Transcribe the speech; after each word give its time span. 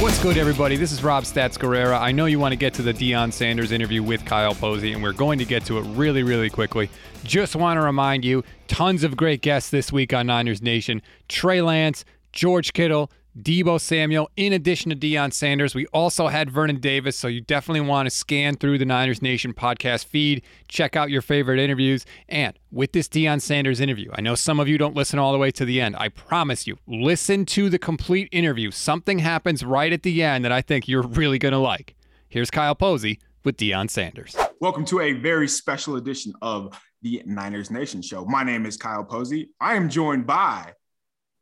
What's 0.00 0.22
good, 0.22 0.36
everybody? 0.36 0.76
This 0.76 0.92
is 0.92 1.02
Rob 1.02 1.24
Stats 1.24 1.58
Guerrera. 1.58 1.98
I 1.98 2.12
know 2.12 2.26
you 2.26 2.38
want 2.38 2.52
to 2.52 2.56
get 2.56 2.74
to 2.74 2.82
the 2.82 2.92
Deion 2.92 3.32
Sanders 3.32 3.72
interview 3.72 4.02
with 4.02 4.24
Kyle 4.26 4.54
Posey, 4.54 4.92
and 4.92 5.02
we're 5.02 5.12
going 5.12 5.38
to 5.38 5.46
get 5.46 5.64
to 5.64 5.78
it 5.78 5.82
really, 5.96 6.22
really 6.22 6.50
quickly. 6.50 6.90
Just 7.24 7.56
want 7.56 7.78
to 7.78 7.82
remind 7.82 8.24
you 8.24 8.44
tons 8.68 9.02
of 9.02 9.16
great 9.16 9.40
guests 9.40 9.70
this 9.70 9.90
week 9.90 10.12
on 10.12 10.26
Niners 10.26 10.60
Nation 10.60 11.00
Trey 11.28 11.62
Lance, 11.62 12.04
George 12.32 12.74
Kittle, 12.74 13.10
Deebo 13.36 13.80
Samuel, 13.80 14.30
in 14.36 14.52
addition 14.52 14.90
to 14.90 14.96
Deion 14.96 15.32
Sanders. 15.32 15.74
We 15.74 15.86
also 15.86 16.28
had 16.28 16.50
Vernon 16.50 16.78
Davis, 16.78 17.18
so 17.18 17.26
you 17.26 17.40
definitely 17.40 17.80
want 17.80 18.06
to 18.06 18.10
scan 18.10 18.54
through 18.54 18.78
the 18.78 18.84
Niners 18.84 19.22
Nation 19.22 19.52
podcast 19.52 20.04
feed, 20.04 20.42
check 20.68 20.94
out 20.94 21.10
your 21.10 21.20
favorite 21.20 21.58
interviews. 21.58 22.06
And 22.28 22.56
with 22.70 22.92
this 22.92 23.08
Deion 23.08 23.42
Sanders 23.42 23.80
interview, 23.80 24.08
I 24.14 24.20
know 24.20 24.36
some 24.36 24.60
of 24.60 24.68
you 24.68 24.78
don't 24.78 24.94
listen 24.94 25.18
all 25.18 25.32
the 25.32 25.38
way 25.38 25.50
to 25.50 25.64
the 25.64 25.80
end. 25.80 25.96
I 25.98 26.10
promise 26.10 26.68
you, 26.68 26.78
listen 26.86 27.44
to 27.46 27.68
the 27.68 27.78
complete 27.78 28.28
interview. 28.30 28.70
Something 28.70 29.18
happens 29.18 29.64
right 29.64 29.92
at 29.92 30.04
the 30.04 30.22
end 30.22 30.44
that 30.44 30.52
I 30.52 30.62
think 30.62 30.86
you're 30.86 31.02
really 31.02 31.40
going 31.40 31.52
to 31.52 31.58
like. 31.58 31.96
Here's 32.28 32.52
Kyle 32.52 32.76
Posey 32.76 33.18
with 33.42 33.56
Deion 33.56 33.90
Sanders. 33.90 34.36
Welcome 34.60 34.84
to 34.86 35.00
a 35.00 35.12
very 35.12 35.48
special 35.48 35.96
edition 35.96 36.34
of 36.40 36.80
the 37.02 37.20
Niners 37.26 37.72
Nation 37.72 38.00
show. 38.00 38.24
My 38.24 38.44
name 38.44 38.64
is 38.64 38.76
Kyle 38.76 39.04
Posey. 39.04 39.50
I 39.60 39.74
am 39.74 39.88
joined 39.88 40.24
by 40.24 40.74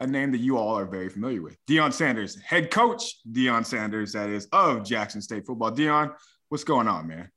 a 0.03 0.07
name 0.07 0.33
that 0.33 0.39
you 0.39 0.59
all 0.59 0.77
are 0.77 0.85
very 0.85 1.09
familiar 1.09 1.41
with. 1.43 1.57
Deion 1.67 1.93
Sanders, 1.93 2.41
head 2.41 2.71
coach 2.71 3.21
Deion 3.31 3.65
Sanders, 3.65 4.13
that 4.13 4.29
is, 4.29 4.47
of 4.53 4.85
Jackson 4.85 5.23
State 5.23 5.47
football. 5.47 5.71
Deion, 5.71 6.13
what's 6.49 6.65
going 6.65 6.89
on, 6.89 7.07
man? 7.07 7.31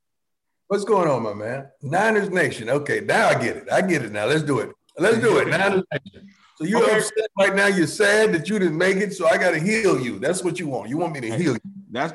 What's 0.68 0.84
going 0.84 1.08
on, 1.08 1.22
my 1.22 1.34
man? 1.34 1.68
Niners 1.84 2.32
Nation. 2.32 2.70
Okay, 2.70 3.02
now 3.02 3.30
I 3.30 3.36
get 3.36 3.58
it. 3.58 3.72
I 3.72 3.82
get 3.82 4.04
it 4.04 4.12
now. 4.12 4.26
Let's 4.26 4.42
do 4.42 4.60
it. 4.60 4.72
Let's 4.98 5.20
do 5.20 5.38
it. 5.38 5.48
Niners 5.48 5.84
Nation. 5.94 6.28
So 6.58 6.64
you're 6.64 6.84
okay. 6.84 6.98
upset 6.98 7.28
right 7.38 7.56
now. 7.56 7.68
You're 7.68 7.86
sad 7.86 8.34
that 8.34 8.50
you 8.50 8.58
didn't 8.58 8.78
make 8.78 8.98
it. 8.98 9.14
So 9.14 9.28
I 9.28 9.38
got 9.38 9.52
to 9.52 9.60
heal 9.60 10.00
you. 10.02 10.18
That's 10.18 10.44
what 10.44 10.58
you 10.58 10.68
want. 10.68 10.90
You 10.90 10.98
want 10.98 11.14
me 11.14 11.22
to 11.22 11.38
heal 11.38 11.54
you. 11.54 11.72
That's 11.92 12.14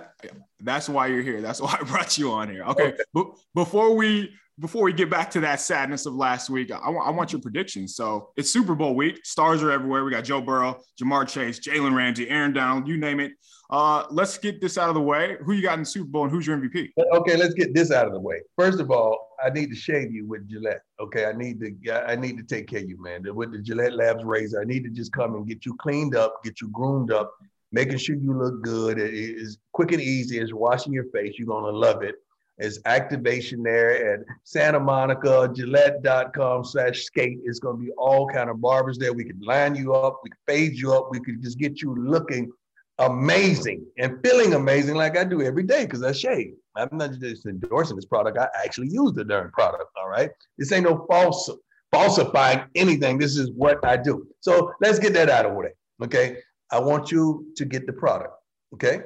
that's 0.62 0.88
why 0.88 1.06
you're 1.06 1.22
here. 1.22 1.40
That's 1.40 1.60
why 1.60 1.76
I 1.80 1.84
brought 1.84 2.18
you 2.18 2.32
on 2.32 2.50
here. 2.50 2.64
Okay. 2.64 2.88
okay. 2.88 3.02
But 3.14 3.26
before 3.54 3.94
we 3.94 4.32
before 4.60 4.82
we 4.82 4.92
get 4.92 5.08
back 5.08 5.30
to 5.30 5.40
that 5.40 5.60
sadness 5.60 6.06
of 6.06 6.14
last 6.14 6.50
week, 6.50 6.70
I, 6.70 6.78
w- 6.78 7.02
I 7.02 7.10
want 7.10 7.32
your 7.32 7.40
predictions. 7.40 7.96
So 7.96 8.30
it's 8.36 8.52
Super 8.52 8.74
Bowl 8.74 8.94
week. 8.94 9.24
Stars 9.24 9.62
are 9.62 9.70
everywhere. 9.70 10.04
We 10.04 10.10
got 10.10 10.24
Joe 10.24 10.40
Burrow, 10.40 10.80
Ja'Marr 11.00 11.26
Chase, 11.26 11.58
Jalen 11.58 11.94
Ramsey, 11.94 12.28
Aaron 12.28 12.52
Donald, 12.52 12.86
you 12.86 12.98
name 12.98 13.20
it. 13.20 13.32
Uh, 13.70 14.04
let's 14.10 14.36
get 14.36 14.60
this 14.60 14.76
out 14.76 14.88
of 14.88 14.94
the 14.94 15.00
way. 15.00 15.36
Who 15.44 15.52
you 15.52 15.62
got 15.62 15.74
in 15.74 15.80
the 15.80 15.86
Super 15.86 16.08
Bowl 16.08 16.24
and 16.24 16.32
who's 16.32 16.46
your 16.46 16.58
MVP? 16.58 16.90
Okay, 16.98 17.36
let's 17.36 17.54
get 17.54 17.72
this 17.72 17.90
out 17.90 18.06
of 18.06 18.12
the 18.12 18.20
way. 18.20 18.40
First 18.58 18.80
of 18.80 18.90
all, 18.90 19.28
I 19.42 19.48
need 19.48 19.70
to 19.70 19.76
shave 19.76 20.12
you 20.12 20.26
with 20.26 20.48
Gillette. 20.48 20.82
Okay, 20.98 21.24
I 21.24 21.32
need 21.32 21.60
to 21.60 22.10
I 22.10 22.16
need 22.16 22.36
to 22.36 22.42
take 22.42 22.68
care 22.68 22.80
of 22.80 22.88
you, 22.88 23.00
man. 23.00 23.22
With 23.34 23.52
the 23.52 23.58
Gillette 23.58 23.94
Labs 23.94 24.24
razor, 24.24 24.60
I 24.60 24.64
need 24.64 24.84
to 24.84 24.90
just 24.90 25.12
come 25.12 25.36
and 25.36 25.46
get 25.46 25.64
you 25.64 25.76
cleaned 25.76 26.16
up, 26.16 26.42
get 26.44 26.60
you 26.60 26.68
groomed 26.68 27.12
up, 27.12 27.32
making 27.72 27.98
sure 27.98 28.16
you 28.16 28.34
look 28.34 28.60
good. 28.62 28.98
It 28.98 29.14
is 29.14 29.58
quick 29.72 29.92
and 29.92 30.02
easy 30.02 30.38
It's 30.38 30.52
washing 30.52 30.92
your 30.92 31.04
face. 31.14 31.34
You're 31.38 31.46
gonna 31.46 31.68
love 31.68 32.02
it. 32.02 32.16
There's 32.60 32.78
activation 32.84 33.62
there 33.62 34.12
at 34.12 34.26
Santa 34.44 34.78
Monica, 34.78 35.50
Gillette.com 35.54 36.62
slash 36.62 37.04
skate. 37.04 37.38
It's 37.42 37.58
going 37.58 37.78
to 37.78 37.82
be 37.82 37.90
all 37.92 38.28
kind 38.28 38.50
of 38.50 38.60
barbers 38.60 38.98
there. 38.98 39.14
We 39.14 39.24
can 39.24 39.40
line 39.40 39.74
you 39.74 39.94
up. 39.94 40.20
We 40.22 40.28
could 40.28 40.38
fade 40.46 40.74
you 40.74 40.92
up. 40.92 41.08
We 41.10 41.20
could 41.20 41.42
just 41.42 41.58
get 41.58 41.80
you 41.80 41.94
looking 41.96 42.52
amazing 42.98 43.86
and 43.98 44.18
feeling 44.22 44.52
amazing 44.52 44.94
like 44.94 45.16
I 45.16 45.24
do 45.24 45.40
every 45.40 45.62
day 45.62 45.86
because 45.86 46.02
I 46.02 46.12
shave. 46.12 46.52
I'm 46.76 46.90
not 46.92 47.12
just 47.18 47.46
endorsing 47.46 47.96
this 47.96 48.04
product. 48.04 48.36
I 48.36 48.48
actually 48.62 48.88
use 48.88 49.12
the 49.14 49.24
darn 49.24 49.50
product. 49.52 49.84
All 49.96 50.10
right. 50.10 50.28
This 50.58 50.70
ain't 50.70 50.84
no 50.84 51.06
false 51.10 51.48
falsifying 51.90 52.64
anything. 52.74 53.16
This 53.16 53.38
is 53.38 53.50
what 53.52 53.82
I 53.86 53.96
do. 53.96 54.26
So 54.40 54.70
let's 54.82 54.98
get 54.98 55.14
that 55.14 55.30
out 55.30 55.46
of 55.46 55.52
the 55.52 55.58
way. 55.58 55.68
Okay. 56.04 56.36
I 56.70 56.78
want 56.78 57.10
you 57.10 57.46
to 57.56 57.64
get 57.64 57.86
the 57.86 57.94
product. 57.94 58.34
Okay. 58.74 59.00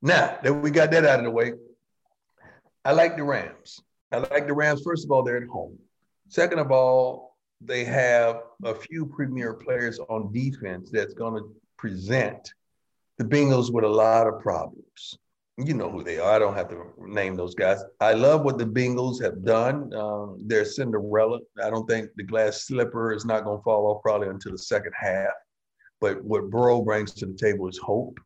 Now 0.00 0.38
that 0.44 0.54
we 0.54 0.70
got 0.70 0.92
that 0.92 1.04
out 1.04 1.18
of 1.18 1.24
the 1.24 1.30
way, 1.32 1.54
I 2.84 2.92
like 2.92 3.16
the 3.16 3.24
Rams. 3.24 3.80
I 4.12 4.18
like 4.18 4.46
the 4.46 4.54
Rams. 4.54 4.82
First 4.82 5.04
of 5.04 5.10
all, 5.10 5.22
they're 5.22 5.36
at 5.36 5.48
home. 5.48 5.78
Second 6.28 6.58
of 6.58 6.70
all, 6.70 7.36
they 7.60 7.84
have 7.84 8.40
a 8.64 8.74
few 8.74 9.06
premier 9.06 9.54
players 9.54 9.98
on 10.08 10.32
defense 10.32 10.90
that's 10.90 11.14
going 11.14 11.34
to 11.34 11.54
present 11.76 12.52
the 13.18 13.24
Bengals 13.24 13.72
with 13.72 13.84
a 13.84 13.88
lot 13.88 14.26
of 14.26 14.40
problems. 14.40 15.18
You 15.58 15.74
know 15.74 15.90
who 15.90 16.02
they 16.02 16.18
are. 16.18 16.32
I 16.32 16.38
don't 16.38 16.54
have 16.54 16.70
to 16.70 16.86
name 16.98 17.36
those 17.36 17.54
guys. 17.54 17.82
I 18.00 18.14
love 18.14 18.44
what 18.44 18.56
the 18.56 18.64
Bengals 18.64 19.22
have 19.22 19.44
done. 19.44 19.92
Um, 19.92 20.38
they're 20.46 20.64
Cinderella. 20.64 21.40
I 21.62 21.68
don't 21.68 21.86
think 21.86 22.08
the 22.16 22.22
glass 22.22 22.62
slipper 22.62 23.12
is 23.12 23.26
not 23.26 23.44
going 23.44 23.58
to 23.58 23.62
fall 23.62 23.88
off 23.88 24.02
probably 24.02 24.28
until 24.28 24.52
the 24.52 24.58
second 24.58 24.92
half. 24.98 25.32
But 26.00 26.24
what 26.24 26.48
Burrow 26.48 26.80
brings 26.80 27.12
to 27.14 27.26
the 27.26 27.34
table 27.34 27.68
is 27.68 27.76
hope, 27.76 28.18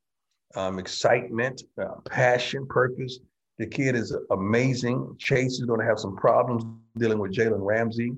um, 0.54 0.78
excitement, 0.78 1.64
uh, 1.76 1.96
passion, 2.08 2.66
purpose. 2.68 3.18
The 3.58 3.66
kid 3.66 3.94
is 3.94 4.16
amazing. 4.30 5.16
Chase 5.18 5.54
is 5.54 5.64
going 5.64 5.80
to 5.80 5.86
have 5.86 5.98
some 5.98 6.16
problems 6.16 6.64
dealing 6.96 7.18
with 7.18 7.32
Jalen 7.32 7.64
Ramsey. 7.64 8.12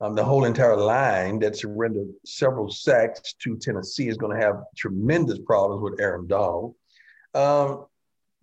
Um, 0.00 0.14
the 0.14 0.24
whole 0.24 0.44
entire 0.44 0.76
line 0.76 1.38
that 1.40 1.56
surrendered 1.56 2.08
several 2.24 2.70
sacks 2.70 3.32
to 3.40 3.56
Tennessee 3.56 4.08
is 4.08 4.18
going 4.18 4.38
to 4.38 4.44
have 4.44 4.56
tremendous 4.76 5.38
problems 5.38 5.82
with 5.82 6.00
Aaron 6.00 6.26
Donald. 6.26 6.74
Um, 7.34 7.86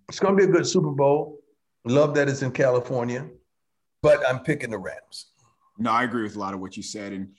it's 0.09 0.19
going 0.19 0.35
to 0.35 0.37
be 0.37 0.49
a 0.49 0.51
good 0.51 0.67
Super 0.67 0.91
Bowl. 0.91 1.39
Love 1.85 2.15
that 2.15 2.27
it's 2.27 2.41
in 2.41 2.51
California, 2.51 3.27
but 4.01 4.27
I'm 4.27 4.39
picking 4.39 4.71
the 4.71 4.79
Rams. 4.79 5.31
No, 5.77 5.91
I 5.91 6.03
agree 6.03 6.23
with 6.23 6.35
a 6.35 6.39
lot 6.39 6.53
of 6.53 6.59
what 6.59 6.75
you 6.75 6.83
said. 6.83 7.13
And 7.13 7.29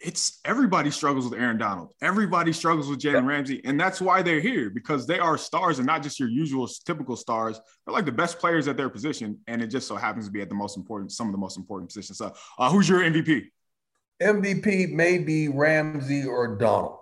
it's 0.00 0.40
everybody 0.44 0.90
struggles 0.90 1.28
with 1.28 1.38
Aaron 1.38 1.58
Donald. 1.58 1.90
Everybody 2.02 2.52
struggles 2.52 2.88
with 2.88 3.00
Jalen 3.00 3.22
yeah. 3.22 3.26
Ramsey, 3.26 3.60
and 3.64 3.78
that's 3.78 4.00
why 4.00 4.22
they're 4.22 4.40
here 4.40 4.70
because 4.70 5.06
they 5.06 5.18
are 5.18 5.38
stars 5.38 5.78
and 5.78 5.86
not 5.86 6.02
just 6.02 6.20
your 6.20 6.28
usual 6.28 6.68
typical 6.84 7.16
stars. 7.16 7.60
They're 7.86 7.94
like 7.94 8.04
the 8.04 8.12
best 8.12 8.38
players 8.38 8.68
at 8.68 8.76
their 8.76 8.90
position, 8.90 9.38
and 9.46 9.62
it 9.62 9.68
just 9.68 9.88
so 9.88 9.96
happens 9.96 10.26
to 10.26 10.32
be 10.32 10.40
at 10.40 10.48
the 10.48 10.54
most 10.54 10.76
important, 10.76 11.12
some 11.12 11.26
of 11.26 11.32
the 11.32 11.38
most 11.38 11.56
important 11.56 11.90
positions. 11.90 12.18
So, 12.18 12.32
uh, 12.58 12.70
who's 12.70 12.88
your 12.88 13.00
MVP? 13.00 13.44
MVP 14.22 14.92
may 14.92 15.18
be 15.18 15.48
Ramsey 15.48 16.24
or 16.24 16.56
Donald. 16.56 16.98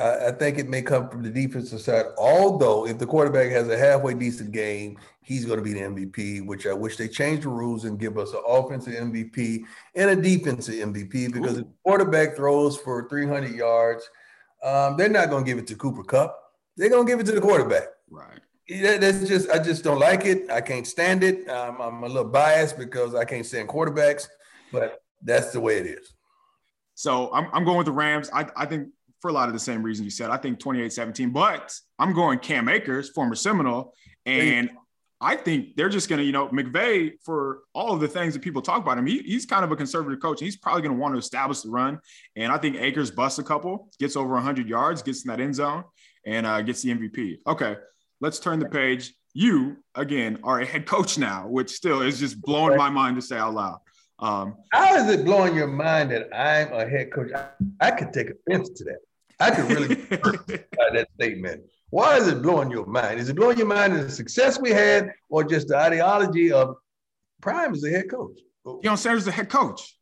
I, 0.00 0.28
I 0.28 0.32
think 0.32 0.58
it 0.58 0.68
may 0.68 0.82
come 0.82 1.08
from 1.08 1.22
the 1.22 1.30
defensive 1.30 1.80
side. 1.80 2.06
Although, 2.16 2.86
if 2.86 2.98
the 2.98 3.06
quarterback 3.06 3.50
has 3.50 3.68
a 3.68 3.78
halfway 3.78 4.14
decent 4.14 4.52
game, 4.52 4.98
he's 5.22 5.44
going 5.44 5.58
to 5.58 5.64
be 5.64 5.74
the 5.74 5.80
MVP. 5.80 6.46
Which 6.46 6.66
I 6.66 6.72
wish 6.72 6.96
they 6.96 7.08
change 7.08 7.42
the 7.42 7.48
rules 7.48 7.84
and 7.84 7.98
give 7.98 8.18
us 8.18 8.32
an 8.32 8.42
offensive 8.46 8.94
MVP 8.94 9.64
and 9.94 10.10
a 10.10 10.16
defensive 10.16 10.74
MVP 10.74 11.32
because 11.32 11.56
Ooh. 11.56 11.60
if 11.60 11.64
the 11.66 11.72
quarterback 11.84 12.36
throws 12.36 12.76
for 12.76 13.08
300 13.08 13.54
yards, 13.54 14.08
um, 14.62 14.96
they're 14.96 15.08
not 15.08 15.30
going 15.30 15.44
to 15.44 15.50
give 15.50 15.58
it 15.58 15.66
to 15.68 15.74
Cooper 15.74 16.04
Kupp. 16.04 16.38
They're 16.76 16.90
going 16.90 17.06
to 17.06 17.12
give 17.12 17.20
it 17.20 17.26
to 17.26 17.32
the 17.32 17.40
quarterback. 17.40 17.88
Right. 18.10 18.40
That's 18.68 19.26
just 19.26 19.48
I 19.50 19.58
just 19.58 19.82
don't 19.82 19.98
like 19.98 20.26
it. 20.26 20.50
I 20.50 20.60
can't 20.60 20.86
stand 20.86 21.24
it. 21.24 21.48
Um, 21.48 21.80
I'm 21.80 22.02
a 22.02 22.06
little 22.06 22.24
biased 22.24 22.78
because 22.78 23.14
I 23.14 23.24
can't 23.24 23.46
stand 23.46 23.68
quarterbacks, 23.68 24.28
but 24.70 25.00
that's 25.22 25.52
the 25.52 25.60
way 25.60 25.78
it 25.78 25.86
is. 25.86 26.12
So 26.94 27.32
I'm, 27.32 27.48
I'm 27.52 27.64
going 27.64 27.78
with 27.78 27.86
the 27.86 27.92
Rams. 27.92 28.28
I, 28.32 28.46
I 28.56 28.66
think 28.66 28.88
for 29.20 29.28
a 29.28 29.32
lot 29.32 29.48
of 29.48 29.54
the 29.54 29.60
same 29.60 29.82
reasons 29.82 30.04
you 30.04 30.10
said. 30.10 30.30
I 30.30 30.36
think 30.36 30.58
28 30.58 30.92
17, 30.92 31.30
but 31.30 31.74
I'm 31.98 32.12
going 32.12 32.38
Cam 32.38 32.68
Akers, 32.68 33.10
former 33.10 33.34
Seminole. 33.34 33.94
And 34.26 34.70
I 35.20 35.34
think 35.34 35.74
they're 35.76 35.88
just 35.88 36.08
going 36.08 36.20
to, 36.20 36.24
you 36.24 36.32
know, 36.32 36.48
McVay, 36.48 37.12
for 37.24 37.60
all 37.74 37.92
of 37.92 38.00
the 38.00 38.06
things 38.06 38.34
that 38.34 38.40
people 38.40 38.62
talk 38.62 38.82
about 38.82 38.98
him, 38.98 39.06
he, 39.06 39.18
he's 39.20 39.46
kind 39.46 39.64
of 39.64 39.72
a 39.72 39.76
conservative 39.76 40.20
coach. 40.20 40.40
And 40.40 40.46
he's 40.46 40.56
probably 40.56 40.82
going 40.82 40.94
to 40.94 41.00
want 41.00 41.14
to 41.14 41.18
establish 41.18 41.62
the 41.62 41.70
run. 41.70 41.98
And 42.36 42.52
I 42.52 42.58
think 42.58 42.76
Akers 42.76 43.10
busts 43.10 43.38
a 43.38 43.42
couple, 43.42 43.88
gets 43.98 44.16
over 44.16 44.34
100 44.34 44.68
yards, 44.68 45.02
gets 45.02 45.24
in 45.24 45.28
that 45.30 45.40
end 45.40 45.56
zone, 45.56 45.84
and 46.24 46.46
uh, 46.46 46.62
gets 46.62 46.82
the 46.82 46.90
MVP. 46.94 47.38
Okay, 47.46 47.76
let's 48.20 48.38
turn 48.38 48.60
the 48.60 48.68
page. 48.68 49.12
You, 49.34 49.78
again, 49.94 50.38
are 50.44 50.60
a 50.60 50.66
head 50.66 50.86
coach 50.86 51.18
now, 51.18 51.48
which 51.48 51.70
still 51.70 52.02
is 52.02 52.20
just 52.20 52.40
blowing 52.40 52.76
my 52.76 52.90
mind 52.90 53.16
to 53.16 53.22
say 53.22 53.36
out 53.36 53.54
loud. 53.54 53.78
Um, 54.20 54.56
How 54.72 54.96
is 54.96 55.10
it 55.10 55.24
blowing 55.24 55.54
your 55.54 55.68
mind 55.68 56.10
that 56.10 56.28
I'm 56.34 56.72
a 56.72 56.88
head 56.88 57.12
coach? 57.12 57.30
I, 57.34 57.48
I 57.80 57.90
could 57.92 58.12
take 58.12 58.28
offense 58.30 58.68
to 58.70 58.84
that. 58.84 58.98
I 59.40 59.50
could 59.50 59.70
really 59.70 59.94
by 59.94 60.88
that 60.92 61.08
statement. 61.14 61.62
Why 61.90 62.16
is 62.16 62.28
it 62.28 62.42
blowing 62.42 62.70
your 62.70 62.86
mind? 62.86 63.20
Is 63.20 63.28
it 63.28 63.36
blowing 63.36 63.56
your 63.56 63.66
mind 63.66 63.94
in 63.94 64.02
the 64.02 64.10
success 64.10 64.60
we 64.60 64.70
had, 64.70 65.10
or 65.30 65.44
just 65.44 65.68
the 65.68 65.76
ideology 65.76 66.52
of 66.52 66.76
Prime 67.40 67.72
as 67.72 67.84
a 67.84 67.90
head 67.90 68.10
coach? 68.10 68.38
Deion 68.66 68.98
Sanders 68.98 69.22
is 69.22 69.24
the 69.26 69.32
head 69.32 69.48
coach. 69.48 69.96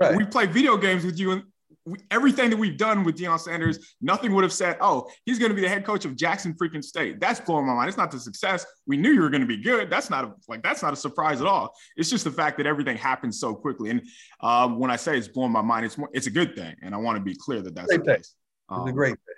Right. 0.00 0.16
We 0.16 0.24
play 0.24 0.46
video 0.46 0.76
games 0.76 1.04
with 1.04 1.18
you, 1.18 1.32
and 1.32 1.44
we, 1.86 1.98
everything 2.10 2.50
that 2.50 2.58
we've 2.58 2.76
done 2.76 3.04
with 3.04 3.16
Deion 3.16 3.40
Sanders, 3.40 3.94
nothing 4.02 4.34
would 4.34 4.44
have 4.44 4.52
said, 4.52 4.76
"Oh, 4.80 5.08
he's 5.24 5.38
going 5.38 5.50
to 5.50 5.54
be 5.54 5.62
the 5.62 5.68
head 5.68 5.86
coach 5.86 6.04
of 6.04 6.14
Jackson 6.14 6.54
freaking 6.60 6.84
State." 6.84 7.20
That's 7.20 7.40
blowing 7.40 7.66
my 7.66 7.72
mind. 7.72 7.88
It's 7.88 7.96
not 7.96 8.10
the 8.10 8.20
success. 8.20 8.66
We 8.86 8.98
knew 8.98 9.12
you 9.12 9.22
were 9.22 9.30
going 9.30 9.40
to 9.40 9.46
be 9.46 9.56
good. 9.56 9.88
That's 9.88 10.10
not 10.10 10.24
a, 10.24 10.32
like 10.48 10.62
that's 10.62 10.82
not 10.82 10.92
a 10.92 10.96
surprise 10.96 11.40
at 11.40 11.46
all. 11.46 11.74
It's 11.96 12.10
just 12.10 12.24
the 12.24 12.30
fact 12.30 12.58
that 12.58 12.66
everything 12.66 12.98
happened 12.98 13.34
so 13.34 13.54
quickly. 13.54 13.90
And 13.90 14.02
um, 14.40 14.78
when 14.78 14.90
I 14.90 14.96
say 14.96 15.16
it's 15.16 15.28
blowing 15.28 15.52
my 15.52 15.62
mind, 15.62 15.86
it's 15.86 15.96
more, 15.96 16.10
it's 16.12 16.26
a 16.26 16.30
good 16.30 16.54
thing, 16.54 16.74
and 16.82 16.94
I 16.94 16.98
want 16.98 17.16
to 17.16 17.24
be 17.24 17.34
clear 17.34 17.62
that 17.62 17.74
that's 17.74 17.86
Great 17.86 18.04
the 18.04 18.16
case. 18.16 18.34
Um, 18.70 18.82
it's 18.82 18.90
a 18.90 18.94
great 18.94 19.10
thing. 19.10 19.34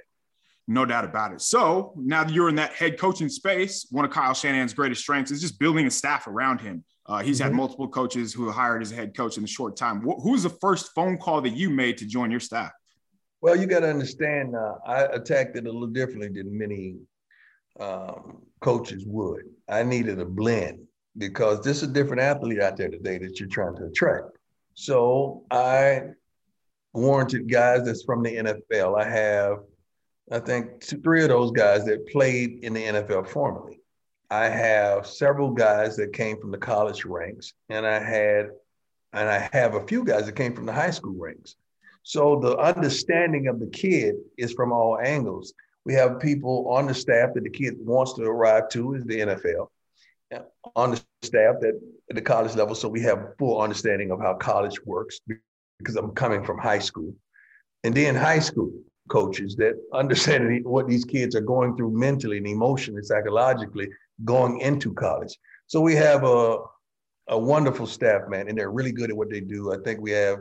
No 0.69 0.84
doubt 0.84 1.05
about 1.05 1.32
it. 1.32 1.40
So 1.40 1.93
now 1.96 2.25
that 2.25 2.32
you're 2.32 2.49
in 2.49 2.55
that 2.56 2.73
head 2.73 2.99
coaching 2.99 3.29
space, 3.29 3.87
one 3.90 4.05
of 4.05 4.11
Kyle 4.11 4.34
Shanahan's 4.34 4.75
greatest 4.75 5.00
strengths 5.00 5.31
is 5.31 5.40
just 5.40 5.58
building 5.58 5.87
a 5.87 5.90
staff 5.90 6.26
around 6.26 6.61
him. 6.61 6.84
Uh, 7.06 7.20
he's 7.20 7.38
mm-hmm. 7.38 7.49
had 7.49 7.52
multiple 7.55 7.88
coaches 7.88 8.32
who 8.32 8.50
hired 8.50 8.81
as 8.81 8.93
a 8.93 8.94
head 8.94 9.17
coach 9.17 9.37
in 9.37 9.44
a 9.44 9.49
short 9.49 9.76
time. 9.76 10.00
Wh- 10.00 10.23
who 10.23 10.32
was 10.32 10.44
the 10.44 10.50
first 10.50 10.93
phone 10.94 11.19
call 11.19 11.40
that 11.40 11.50
you 11.56 11.69
made 11.69 11.99
to 11.99 12.06
join 12.06 12.31
your 12.31 12.40
staff? 12.40 12.70
Well, 13.40 13.56
you 13.56 13.67
got 13.67 13.81
to 13.81 13.90
understand, 13.90 14.55
uh, 14.55 14.75
I 14.87 15.02
attacked 15.06 15.56
it 15.56 15.67
a 15.67 15.73
little 15.73 15.88
differently 15.88 16.28
than 16.28 16.56
many 16.56 16.99
um, 17.81 18.43
coaches 18.61 19.05
would. 19.05 19.43
I 19.69 19.82
needed 19.82 20.20
a 20.20 20.25
blend 20.25 20.87
because 21.19 21.61
this 21.62 21.78
is 21.78 21.88
a 21.88 21.93
different 21.93 22.23
athlete 22.23 22.61
out 22.61 22.76
there 22.76 22.88
today 22.88 23.19
that 23.19 23.40
you're 23.40 23.49
trying 23.49 23.75
to 23.76 23.87
attract. 23.87 24.38
So 24.75 25.44
I 25.50 26.02
warranted 26.93 27.50
guys 27.50 27.85
that's 27.85 28.05
from 28.05 28.23
the 28.23 28.37
NFL. 28.37 29.00
I 29.00 29.09
have, 29.09 29.59
I 30.31 30.39
think, 30.39 30.81
two, 30.81 31.00
three 31.00 31.23
of 31.23 31.29
those 31.29 31.50
guys 31.53 31.85
that 31.87 32.06
played 32.09 32.61
in 32.62 32.75
the 32.75 32.83
NFL 32.83 33.29
formerly. 33.29 33.81
I 34.31 34.49
have 34.49 35.06
several 35.06 35.50
guys 35.50 35.97
that 35.97 36.12
came 36.12 36.39
from 36.41 36.50
the 36.50 36.59
college 36.59 37.05
ranks, 37.05 37.53
and 37.69 37.87
I 37.87 37.99
had, 38.03 38.50
and 39.12 39.29
I 39.29 39.49
have 39.53 39.75
a 39.75 39.87
few 39.87 40.05
guys 40.05 40.27
that 40.27 40.37
came 40.37 40.55
from 40.55 40.67
the 40.67 40.73
high 40.73 40.91
school 40.91 41.15
ranks. 41.15 41.56
So 42.03 42.41
the 42.41 42.56
understanding 42.56 43.49
of 43.49 43.61
the 43.61 43.67
kid 43.67 44.17
is 44.38 44.53
from 44.53 44.73
all 44.73 44.99
angles. 44.99 45.53
We 45.85 45.95
have 45.95 46.21
people 46.21 46.69
on 46.71 46.87
the 46.87 46.95
staff 46.95 47.31
that 47.35 47.45
the 47.45 47.50
kid 47.50 47.75
wants 47.79 48.15
to 48.15 48.23
arrive 48.23 48.69
to 48.71 48.95
is 48.95 49.05
the 49.05 49.21
NFL 49.21 49.69
on 50.77 50.93
the 50.93 51.03
staff 51.23 51.56
that 51.61 51.81
at 52.11 52.17
the 52.17 52.23
college 52.23 52.55
level, 52.55 52.75
so 52.75 52.88
we 52.88 53.00
have 53.03 53.35
full 53.38 53.61
understanding 53.61 54.11
of 54.11 54.21
how 54.21 54.35
college 54.35 54.81
works 54.85 55.21
because 55.82 55.96
I'm 55.96 56.12
coming 56.12 56.44
from 56.44 56.58
high 56.58 56.79
school, 56.79 57.14
and 57.84 57.94
then 57.94 58.14
high 58.14 58.38
school 58.38 58.70
coaches 59.08 59.56
that 59.56 59.75
understand 59.93 60.64
what 60.64 60.88
these 60.88 61.05
kids 61.05 61.34
are 61.34 61.40
going 61.40 61.76
through 61.76 61.99
mentally 61.99 62.38
and 62.38 62.46
emotionally, 62.46 63.02
psychologically 63.02 63.88
going 64.25 64.61
into 64.61 64.94
college. 64.94 65.37
So 65.67 65.81
we 65.81 65.94
have 65.96 66.25
a 66.25 66.58
a 67.29 67.38
wonderful 67.38 67.87
staff, 67.87 68.23
man, 68.29 68.49
and 68.49 68.58
they're 68.58 68.70
really 68.70 68.93
good 68.93 69.11
at 69.11 69.17
what 69.17 69.31
they 69.31 69.40
do. 69.40 69.73
I 69.73 69.76
think 69.84 70.00
we 70.00 70.11
have 70.11 70.38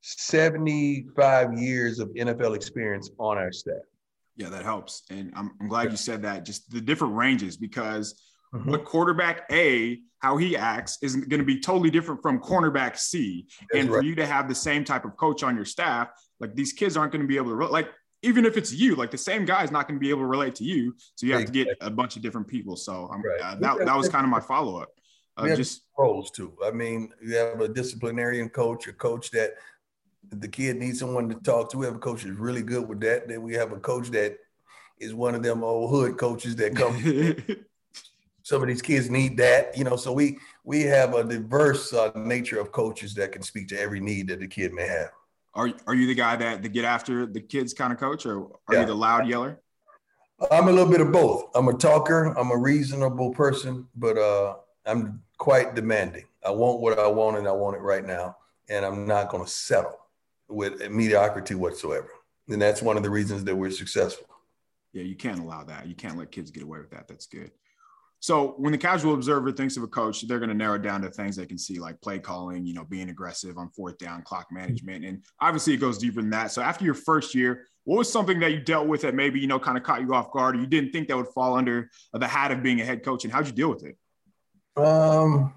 75 0.00 1.58
years 1.58 1.98
of 1.98 2.08
NFL 2.10 2.54
experience 2.56 3.10
on 3.18 3.38
our 3.38 3.52
staff. 3.52 3.82
Yeah, 4.36 4.48
that 4.48 4.64
helps. 4.64 5.02
And 5.10 5.32
I'm, 5.36 5.52
I'm 5.60 5.68
glad 5.68 5.90
you 5.90 5.96
said 5.96 6.22
that, 6.22 6.44
just 6.44 6.70
the 6.70 6.80
different 6.80 7.14
ranges, 7.14 7.56
because 7.56 8.20
mm-hmm. 8.54 8.70
what 8.70 8.84
quarterback 8.84 9.44
A, 9.50 10.00
how 10.20 10.36
he 10.36 10.56
acts, 10.56 10.98
is 11.02 11.16
going 11.16 11.40
to 11.40 11.44
be 11.44 11.60
totally 11.60 11.90
different 11.90 12.22
from 12.22 12.40
cornerback 12.40 12.96
C. 12.96 13.46
That's 13.72 13.80
and 13.80 13.90
right. 13.90 13.98
for 13.98 14.04
you 14.04 14.14
to 14.16 14.26
have 14.26 14.48
the 14.48 14.54
same 14.54 14.84
type 14.84 15.04
of 15.04 15.16
coach 15.16 15.42
on 15.42 15.56
your 15.56 15.64
staff, 15.64 16.08
like 16.40 16.54
these 16.54 16.72
kids 16.72 16.96
aren't 16.96 17.12
going 17.12 17.22
to 17.22 17.28
be 17.28 17.36
able 17.36 17.58
to, 17.58 17.66
like, 17.66 17.88
even 18.22 18.46
if 18.46 18.56
it's 18.56 18.72
you, 18.72 18.94
like 18.96 19.10
the 19.10 19.18
same 19.18 19.44
guy 19.44 19.62
is 19.64 19.70
not 19.70 19.86
going 19.86 19.96
to 19.96 20.00
be 20.00 20.08
able 20.08 20.22
to 20.22 20.26
relate 20.26 20.54
to 20.54 20.64
you. 20.64 20.94
So 21.14 21.26
you 21.26 21.32
have 21.34 21.42
exactly. 21.42 21.64
to 21.64 21.70
get 21.70 21.76
a 21.80 21.90
bunch 21.90 22.16
of 22.16 22.22
different 22.22 22.48
people. 22.48 22.74
So 22.74 23.08
right. 23.08 23.40
uh, 23.42 23.54
that, 23.56 23.84
that 23.84 23.96
was 23.96 24.08
kind 24.08 24.24
of 24.24 24.30
my 24.30 24.40
follow 24.40 24.80
up. 24.80 24.88
Uh, 25.36 25.54
just 25.54 25.82
roles 25.98 26.30
too. 26.30 26.54
I 26.64 26.70
mean, 26.70 27.10
you 27.22 27.34
have 27.36 27.60
a 27.60 27.68
disciplinarian 27.68 28.48
coach, 28.48 28.86
a 28.86 28.92
coach 28.92 29.30
that 29.32 29.54
the 30.30 30.48
kid 30.48 30.76
needs 30.76 31.00
someone 31.00 31.28
to 31.28 31.34
talk 31.34 31.70
to. 31.70 31.78
We 31.78 31.86
have 31.86 31.96
a 31.96 31.98
coach 31.98 32.22
that's 32.22 32.38
really 32.38 32.62
good 32.62 32.88
with 32.88 33.00
that. 33.00 33.28
Then 33.28 33.42
we 33.42 33.54
have 33.54 33.72
a 33.72 33.78
coach 33.78 34.10
that 34.10 34.38
is 34.98 35.12
one 35.12 35.34
of 35.34 35.42
them 35.42 35.64
old 35.64 35.90
hood 35.90 36.16
coaches 36.16 36.56
that 36.56 36.76
come. 36.76 36.94
some 38.44 38.60
of 38.60 38.68
these 38.68 38.82
kids 38.82 39.10
need 39.10 39.36
that, 39.38 39.76
you 39.76 39.84
know. 39.84 39.96
So 39.96 40.12
we 40.12 40.38
we 40.62 40.82
have 40.82 41.14
a 41.14 41.24
diverse 41.24 41.92
uh, 41.92 42.12
nature 42.14 42.60
of 42.60 42.70
coaches 42.70 43.14
that 43.14 43.32
can 43.32 43.42
speak 43.42 43.68
to 43.68 43.80
every 43.80 44.00
need 44.00 44.28
that 44.28 44.38
the 44.38 44.46
kid 44.46 44.72
may 44.72 44.86
have. 44.86 45.10
Are 45.54 45.72
are 45.86 45.94
you 45.94 46.06
the 46.06 46.14
guy 46.14 46.36
that 46.36 46.62
the 46.62 46.68
get 46.68 46.84
after 46.84 47.26
the 47.26 47.40
kids 47.40 47.72
kind 47.72 47.92
of 47.92 47.98
coach, 47.98 48.26
or 48.26 48.42
are 48.68 48.74
yeah. 48.74 48.80
you 48.80 48.86
the 48.86 48.94
loud 48.94 49.26
yeller? 49.26 49.60
I'm 50.50 50.68
a 50.68 50.72
little 50.72 50.90
bit 50.90 51.00
of 51.00 51.10
both. 51.10 51.50
I'm 51.54 51.68
a 51.68 51.72
talker. 51.72 52.34
I'm 52.36 52.50
a 52.50 52.56
reasonable 52.56 53.32
person, 53.32 53.88
but 53.96 54.18
uh, 54.18 54.56
I'm 54.84 55.22
quite 55.38 55.74
demanding. 55.74 56.24
I 56.44 56.50
want 56.50 56.80
what 56.80 56.98
I 56.98 57.06
want, 57.06 57.38
and 57.38 57.48
I 57.48 57.52
want 57.52 57.76
it 57.76 57.80
right 57.80 58.04
now, 58.04 58.36
and 58.68 58.84
I'm 58.84 59.06
not 59.06 59.30
going 59.30 59.44
to 59.44 59.50
settle 59.50 59.98
with 60.48 60.90
mediocrity 60.90 61.54
whatsoever. 61.54 62.10
And 62.48 62.60
that's 62.60 62.82
one 62.82 62.98
of 62.98 63.02
the 63.02 63.10
reasons 63.10 63.44
that 63.44 63.56
we're 63.56 63.70
successful. 63.70 64.26
Yeah, 64.92 65.04
you 65.04 65.16
can't 65.16 65.40
allow 65.40 65.64
that. 65.64 65.86
You 65.86 65.94
can't 65.94 66.18
let 66.18 66.30
kids 66.30 66.50
get 66.50 66.62
away 66.62 66.80
with 66.80 66.90
that. 66.90 67.08
That's 67.08 67.26
good. 67.26 67.50
So 68.24 68.54
when 68.56 68.72
the 68.72 68.78
casual 68.78 69.12
observer 69.12 69.52
thinks 69.52 69.76
of 69.76 69.82
a 69.82 69.86
coach, 69.86 70.26
they're 70.26 70.38
going 70.38 70.48
to 70.48 70.54
narrow 70.54 70.78
down 70.78 71.02
to 71.02 71.10
things 71.10 71.36
they 71.36 71.44
can 71.44 71.58
see, 71.58 71.78
like 71.78 72.00
play 72.00 72.18
calling, 72.18 72.64
you 72.64 72.72
know, 72.72 72.82
being 72.82 73.10
aggressive 73.10 73.58
on 73.58 73.68
fourth 73.68 73.98
down, 73.98 74.22
clock 74.22 74.46
management, 74.50 75.04
and 75.04 75.22
obviously 75.42 75.74
it 75.74 75.76
goes 75.76 75.98
deeper 75.98 76.22
than 76.22 76.30
that. 76.30 76.50
So 76.50 76.62
after 76.62 76.86
your 76.86 76.94
first 76.94 77.34
year, 77.34 77.66
what 77.84 77.98
was 77.98 78.10
something 78.10 78.40
that 78.40 78.52
you 78.52 78.60
dealt 78.60 78.86
with 78.86 79.02
that 79.02 79.14
maybe 79.14 79.40
you 79.40 79.46
know 79.46 79.58
kind 79.58 79.76
of 79.76 79.84
caught 79.84 80.00
you 80.00 80.14
off 80.14 80.32
guard, 80.32 80.56
or 80.56 80.60
you 80.60 80.66
didn't 80.66 80.90
think 80.90 81.08
that 81.08 81.18
would 81.18 81.28
fall 81.34 81.54
under 81.54 81.90
the 82.14 82.26
hat 82.26 82.50
of 82.50 82.62
being 82.62 82.80
a 82.80 82.84
head 82.86 83.04
coach, 83.04 83.24
and 83.24 83.32
how'd 83.32 83.46
you 83.46 83.52
deal 83.52 83.68
with 83.68 83.84
it? 83.84 83.98
Um, 84.82 85.52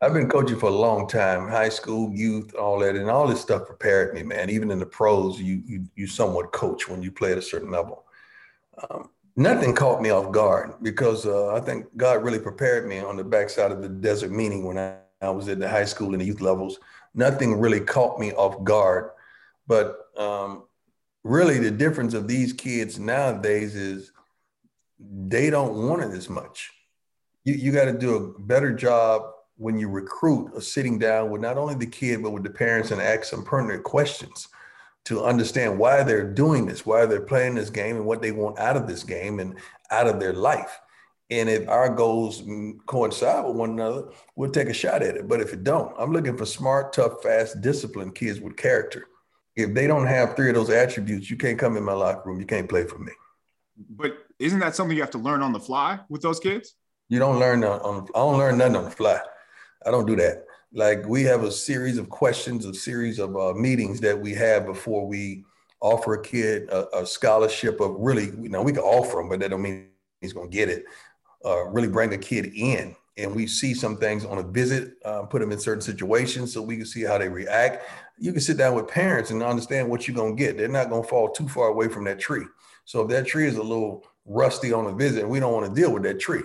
I've 0.00 0.14
been 0.14 0.30
coaching 0.30 0.58
for 0.58 0.70
a 0.70 0.74
long 0.74 1.06
time, 1.06 1.46
high 1.46 1.68
school, 1.68 2.10
youth, 2.14 2.54
all 2.54 2.78
that, 2.78 2.96
and 2.96 3.10
all 3.10 3.26
this 3.26 3.42
stuff 3.42 3.66
prepared 3.66 4.14
me, 4.14 4.22
man. 4.22 4.48
Even 4.48 4.70
in 4.70 4.78
the 4.78 4.86
pros, 4.86 5.38
you 5.38 5.62
you 5.66 5.84
you 5.94 6.06
somewhat 6.06 6.52
coach 6.52 6.88
when 6.88 7.02
you 7.02 7.12
play 7.12 7.32
at 7.32 7.36
a 7.36 7.42
certain 7.42 7.70
level. 7.70 8.06
Um, 8.88 9.10
nothing 9.36 9.74
caught 9.74 10.02
me 10.02 10.10
off 10.10 10.32
guard 10.32 10.74
because 10.82 11.26
uh, 11.26 11.54
I 11.54 11.60
think 11.60 11.86
God 11.96 12.22
really 12.22 12.38
prepared 12.38 12.86
me 12.86 12.98
on 12.98 13.16
the 13.16 13.24
backside 13.24 13.72
of 13.72 13.82
the 13.82 13.88
desert 13.88 14.30
meaning 14.30 14.64
when 14.64 14.78
I, 14.78 14.96
I 15.20 15.30
was 15.30 15.48
at 15.48 15.58
the 15.58 15.68
high 15.68 15.84
school 15.84 16.12
and 16.12 16.20
the 16.20 16.26
youth 16.26 16.40
levels. 16.40 16.78
Nothing 17.14 17.60
really 17.60 17.80
caught 17.80 18.18
me 18.18 18.32
off 18.32 18.62
guard, 18.64 19.10
but 19.66 20.08
um, 20.16 20.64
really 21.24 21.58
the 21.58 21.70
difference 21.70 22.14
of 22.14 22.28
these 22.28 22.52
kids 22.52 22.98
nowadays 22.98 23.74
is 23.74 24.12
they 24.98 25.50
don't 25.50 25.88
want 25.88 26.02
it 26.02 26.16
as 26.16 26.28
much. 26.28 26.70
You, 27.44 27.54
you 27.54 27.72
got 27.72 27.86
to 27.86 27.92
do 27.92 28.16
a 28.16 28.38
better 28.40 28.72
job 28.72 29.22
when 29.56 29.78
you 29.78 29.88
recruit 29.88 30.54
of 30.54 30.64
sitting 30.64 30.98
down 30.98 31.30
with 31.30 31.40
not 31.40 31.58
only 31.58 31.74
the 31.74 31.86
kid, 31.86 32.22
but 32.22 32.30
with 32.30 32.42
the 32.42 32.50
parents 32.50 32.90
and 32.90 33.00
ask 33.00 33.24
some 33.24 33.44
pertinent 33.44 33.84
questions 33.84 34.48
to 35.06 35.24
understand 35.24 35.78
why 35.78 36.02
they're 36.02 36.32
doing 36.32 36.66
this, 36.66 36.86
why 36.86 37.06
they're 37.06 37.20
playing 37.20 37.54
this 37.54 37.70
game, 37.70 37.96
and 37.96 38.06
what 38.06 38.22
they 38.22 38.32
want 38.32 38.58
out 38.58 38.76
of 38.76 38.86
this 38.86 39.02
game 39.02 39.40
and 39.40 39.58
out 39.90 40.06
of 40.06 40.20
their 40.20 40.32
life. 40.32 40.80
And 41.30 41.48
if 41.48 41.68
our 41.68 41.88
goals 41.88 42.42
coincide 42.86 43.44
with 43.46 43.56
one 43.56 43.70
another, 43.70 44.10
we'll 44.36 44.50
take 44.50 44.68
a 44.68 44.74
shot 44.74 45.02
at 45.02 45.16
it. 45.16 45.28
But 45.28 45.40
if 45.40 45.52
it 45.52 45.64
don't, 45.64 45.94
I'm 45.98 46.12
looking 46.12 46.36
for 46.36 46.44
smart, 46.44 46.92
tough, 46.92 47.22
fast, 47.22 47.60
disciplined 47.62 48.14
kids 48.14 48.38
with 48.38 48.56
character. 48.56 49.06
If 49.56 49.74
they 49.74 49.86
don't 49.86 50.06
have 50.06 50.36
three 50.36 50.50
of 50.50 50.54
those 50.54 50.70
attributes, 50.70 51.30
you 51.30 51.36
can't 51.36 51.58
come 51.58 51.76
in 51.76 51.84
my 51.84 51.94
locker 51.94 52.28
room. 52.28 52.38
You 52.38 52.46
can't 52.46 52.68
play 52.68 52.84
for 52.84 52.98
me. 52.98 53.12
But 53.90 54.18
isn't 54.38 54.58
that 54.60 54.76
something 54.76 54.96
you 54.96 55.02
have 55.02 55.10
to 55.12 55.18
learn 55.18 55.42
on 55.42 55.52
the 55.52 55.60
fly 55.60 56.00
with 56.08 56.22
those 56.22 56.38
kids? 56.38 56.74
You 57.08 57.18
don't 57.18 57.38
learn 57.38 57.64
on. 57.64 57.80
on 57.80 58.08
I 58.14 58.18
don't 58.18 58.38
learn 58.38 58.58
nothing 58.58 58.76
on 58.76 58.84
the 58.84 58.90
fly. 58.90 59.18
I 59.86 59.90
don't 59.90 60.06
do 60.06 60.16
that. 60.16 60.44
Like 60.74 61.06
we 61.06 61.22
have 61.24 61.44
a 61.44 61.50
series 61.50 61.98
of 61.98 62.08
questions, 62.08 62.64
a 62.64 62.72
series 62.72 63.18
of 63.18 63.36
uh, 63.36 63.52
meetings 63.52 64.00
that 64.00 64.18
we 64.18 64.32
have 64.34 64.64
before 64.64 65.06
we 65.06 65.44
offer 65.80 66.14
a 66.14 66.22
kid 66.22 66.68
a, 66.70 66.98
a, 66.98 67.06
scholarship 67.06 67.80
of 67.80 67.96
really, 67.98 68.26
you 68.40 68.48
know, 68.48 68.62
we 68.62 68.72
can 68.72 68.82
offer 68.82 69.20
him, 69.20 69.28
but 69.28 69.40
that 69.40 69.50
don't 69.50 69.60
mean 69.60 69.88
he's 70.20 70.32
going 70.32 70.48
to 70.48 70.56
get 70.56 70.68
it. 70.68 70.84
Uh, 71.44 71.64
really 71.64 71.88
bring 71.88 72.14
a 72.14 72.18
kid 72.18 72.52
in 72.54 72.94
and 73.18 73.34
we 73.34 73.46
see 73.46 73.74
some 73.74 73.96
things 73.96 74.24
on 74.24 74.38
a 74.38 74.42
visit, 74.42 74.94
uh, 75.04 75.22
put 75.22 75.40
them 75.40 75.52
in 75.52 75.58
certain 75.58 75.82
situations 75.82 76.52
so 76.52 76.62
we 76.62 76.76
can 76.76 76.86
see 76.86 77.02
how 77.02 77.18
they 77.18 77.28
react. 77.28 77.84
You 78.18 78.32
can 78.32 78.40
sit 78.40 78.56
down 78.56 78.74
with 78.74 78.88
parents 78.88 79.30
and 79.30 79.42
understand 79.42 79.90
what 79.90 80.06
you're 80.08 80.16
going 80.16 80.36
to 80.36 80.42
get. 80.42 80.56
They're 80.56 80.68
not 80.68 80.88
going 80.88 81.02
to 81.02 81.08
fall 81.08 81.28
too 81.28 81.48
far 81.48 81.68
away 81.68 81.88
from 81.88 82.04
that 82.04 82.18
tree. 82.18 82.46
So 82.84 83.02
if 83.02 83.08
that 83.10 83.26
tree 83.26 83.46
is 83.46 83.56
a 83.56 83.62
little 83.62 84.04
rusty 84.24 84.72
on 84.72 84.86
a 84.86 84.92
visit, 84.92 85.28
we 85.28 85.40
don't 85.40 85.52
want 85.52 85.66
to 85.66 85.80
deal 85.80 85.92
with 85.92 86.04
that 86.04 86.20
tree. 86.20 86.42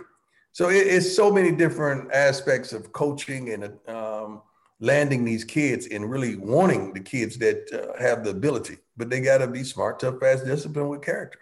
So 0.58 0.70
it, 0.70 0.88
it's 0.88 1.16
so 1.16 1.32
many 1.32 1.52
different 1.52 2.12
aspects 2.12 2.74
of 2.74 2.92
coaching 2.92 3.52
and 3.54 3.78
um, 3.88 4.42
landing 4.80 5.24
these 5.24 5.44
kids 5.44 5.86
and 5.86 6.10
really 6.10 6.36
wanting 6.36 6.94
the 6.94 7.00
kids 7.00 7.38
that 7.38 7.72
uh, 7.72 8.02
have 8.02 8.24
the 8.24 8.32
ability, 8.32 8.80
but 8.98 9.08
they 9.08 9.22
got 9.22 9.38
to 9.38 9.48
be 9.48 9.64
smart, 9.64 10.00
tough, 10.00 10.16
fast, 10.20 10.46
disciplined 10.46 10.90
with 10.90 11.04
character. 11.04 11.38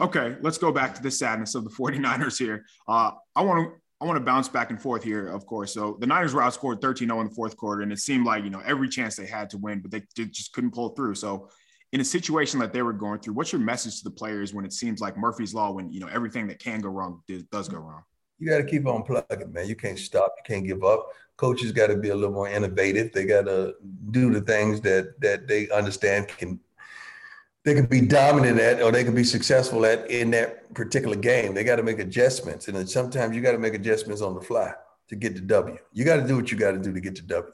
Okay, 0.00 0.36
let's 0.42 0.58
go 0.58 0.70
back 0.70 0.94
to 0.94 1.02
the 1.02 1.10
sadness 1.10 1.56
of 1.56 1.64
the 1.64 1.70
49ers 1.76 2.38
here. 2.38 2.64
Uh, 2.86 3.10
I 3.34 3.42
want 3.42 3.66
to 3.66 3.80
I 4.00 4.04
want 4.04 4.16
to 4.18 4.24
bounce 4.24 4.48
back 4.48 4.70
and 4.70 4.80
forth 4.80 5.02
here, 5.02 5.26
of 5.26 5.44
course. 5.44 5.74
So 5.74 5.96
the 5.98 6.06
Niners 6.06 6.32
were 6.32 6.42
outscored 6.42 6.80
13-0 6.80 7.20
in 7.20 7.28
the 7.30 7.34
fourth 7.34 7.56
quarter, 7.56 7.82
and 7.82 7.92
it 7.92 7.98
seemed 7.98 8.26
like, 8.26 8.44
you 8.44 8.50
know, 8.50 8.62
every 8.64 8.88
chance 8.88 9.16
they 9.16 9.26
had 9.26 9.50
to 9.50 9.58
win, 9.58 9.80
but 9.80 9.90
they 9.90 10.02
just 10.26 10.52
couldn't 10.52 10.72
pull 10.72 10.90
through. 10.90 11.16
So 11.16 11.48
in 11.90 12.00
a 12.00 12.04
situation 12.04 12.60
that 12.60 12.72
they 12.72 12.82
were 12.82 12.92
going 12.92 13.18
through, 13.18 13.34
what's 13.34 13.50
your 13.50 13.60
message 13.60 13.98
to 13.98 14.04
the 14.04 14.10
players 14.12 14.54
when 14.54 14.64
it 14.64 14.72
seems 14.72 15.00
like 15.00 15.16
Murphy's 15.16 15.52
Law, 15.52 15.72
when, 15.72 15.92
you 15.92 15.98
know, 15.98 16.08
everything 16.12 16.46
that 16.46 16.60
can 16.60 16.80
go 16.80 16.90
wrong 16.90 17.22
does 17.50 17.68
go 17.68 17.78
wrong? 17.78 18.02
You 18.38 18.48
got 18.48 18.58
to 18.58 18.64
keep 18.64 18.86
on 18.86 19.02
plugging, 19.02 19.52
man. 19.52 19.68
You 19.68 19.76
can't 19.76 19.98
stop. 19.98 20.34
You 20.38 20.42
can't 20.44 20.66
give 20.66 20.84
up. 20.84 21.08
Coaches 21.36 21.72
got 21.72 21.88
to 21.88 21.96
be 21.96 22.10
a 22.10 22.14
little 22.14 22.34
more 22.34 22.48
innovative. 22.48 23.12
They 23.12 23.24
got 23.24 23.46
to 23.46 23.74
do 24.10 24.32
the 24.32 24.40
things 24.40 24.80
that 24.82 25.20
that 25.20 25.48
they 25.48 25.68
understand 25.70 26.28
can 26.28 26.60
they 27.64 27.74
can 27.74 27.86
be 27.86 28.00
dominant 28.00 28.58
at 28.58 28.82
or 28.82 28.90
they 28.90 29.04
can 29.04 29.14
be 29.14 29.24
successful 29.24 29.86
at 29.86 30.10
in 30.10 30.30
that 30.32 30.72
particular 30.74 31.16
game. 31.16 31.54
They 31.54 31.64
got 31.64 31.76
to 31.76 31.82
make 31.82 32.00
adjustments, 32.00 32.68
and 32.68 32.76
then 32.76 32.86
sometimes 32.86 33.36
you 33.36 33.42
got 33.42 33.52
to 33.52 33.58
make 33.58 33.74
adjustments 33.74 34.22
on 34.22 34.34
the 34.34 34.40
fly 34.40 34.72
to 35.08 35.16
get 35.16 35.34
the 35.34 35.40
W. 35.42 35.78
You 35.92 36.04
got 36.04 36.16
to 36.16 36.26
do 36.26 36.36
what 36.36 36.50
you 36.50 36.58
got 36.58 36.72
to 36.72 36.78
do 36.78 36.92
to 36.92 37.00
get 37.00 37.14
the 37.14 37.22
W. 37.22 37.52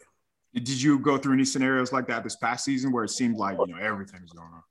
Did 0.55 0.81
you 0.81 0.99
go 0.99 1.19
through 1.19 1.35
any 1.35 1.45
scenarios 1.45 1.93
like 1.93 2.07
that 2.09 2.25
this 2.25 2.37
past 2.37 2.65
season 2.65 2.91
where 2.91 3.05
it 3.05 3.11
seemed 3.11 3.37
like 3.37 3.59
you 3.59 3.75
know 3.75 3.81
everything 3.81 4.23
was 4.23 4.33
going 4.33 4.49
on? 4.53 4.63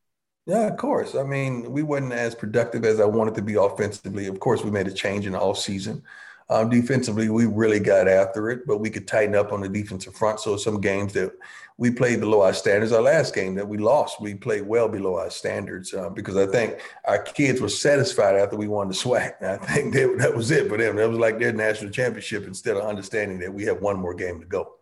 Yeah, 0.47 0.67
of 0.67 0.77
course. 0.77 1.13
I 1.13 1.23
mean, 1.23 1.69
we 1.73 1.83
weren't 1.83 2.13
as 2.13 2.33
productive 2.33 2.85
as 2.85 3.01
I 3.01 3.05
wanted 3.05 3.35
to 3.35 3.41
be 3.41 3.55
offensively. 3.55 4.27
Of 4.27 4.39
course, 4.39 4.63
we 4.63 4.71
made 4.71 4.87
a 4.87 4.93
change 4.93 5.25
in 5.25 5.33
the 5.33 5.39
off 5.41 5.59
season. 5.59 6.01
Um, 6.49 6.69
defensively, 6.69 7.27
we 7.27 7.45
really 7.45 7.81
got 7.81 8.07
after 8.07 8.49
it, 8.49 8.65
but 8.65 8.77
we 8.77 8.89
could 8.89 9.09
tighten 9.09 9.35
up 9.35 9.51
on 9.51 9.59
the 9.59 9.67
defensive 9.67 10.15
front. 10.15 10.39
So 10.39 10.55
some 10.55 10.79
games 10.79 11.11
that 11.13 11.33
we 11.75 11.91
played 11.91 12.21
below 12.21 12.43
our 12.43 12.53
standards. 12.53 12.93
Our 12.93 13.01
last 13.01 13.35
game 13.35 13.55
that 13.55 13.67
we 13.67 13.77
lost, 13.77 14.21
we 14.21 14.35
played 14.35 14.65
well 14.65 14.87
below 14.87 15.17
our 15.17 15.29
standards 15.29 15.93
uh, 15.93 16.09
because 16.09 16.37
I 16.37 16.45
think 16.47 16.79
our 17.03 17.21
kids 17.21 17.59
were 17.59 17.67
satisfied 17.67 18.35
after 18.35 18.55
we 18.55 18.69
won 18.69 18.87
the. 18.87 19.35
And 19.41 19.61
I 19.61 19.65
think 19.65 19.93
they, 19.93 20.05
that 20.05 20.33
was 20.33 20.49
it 20.49 20.69
for 20.69 20.77
them. 20.77 20.95
That 20.95 21.09
was 21.09 21.19
like 21.19 21.39
their 21.39 21.51
national 21.51 21.91
championship 21.91 22.47
instead 22.47 22.77
of 22.77 22.83
understanding 22.83 23.39
that 23.39 23.53
we 23.53 23.65
have 23.65 23.81
one 23.81 23.99
more 23.99 24.13
game 24.13 24.39
to 24.39 24.45
go. 24.45 24.76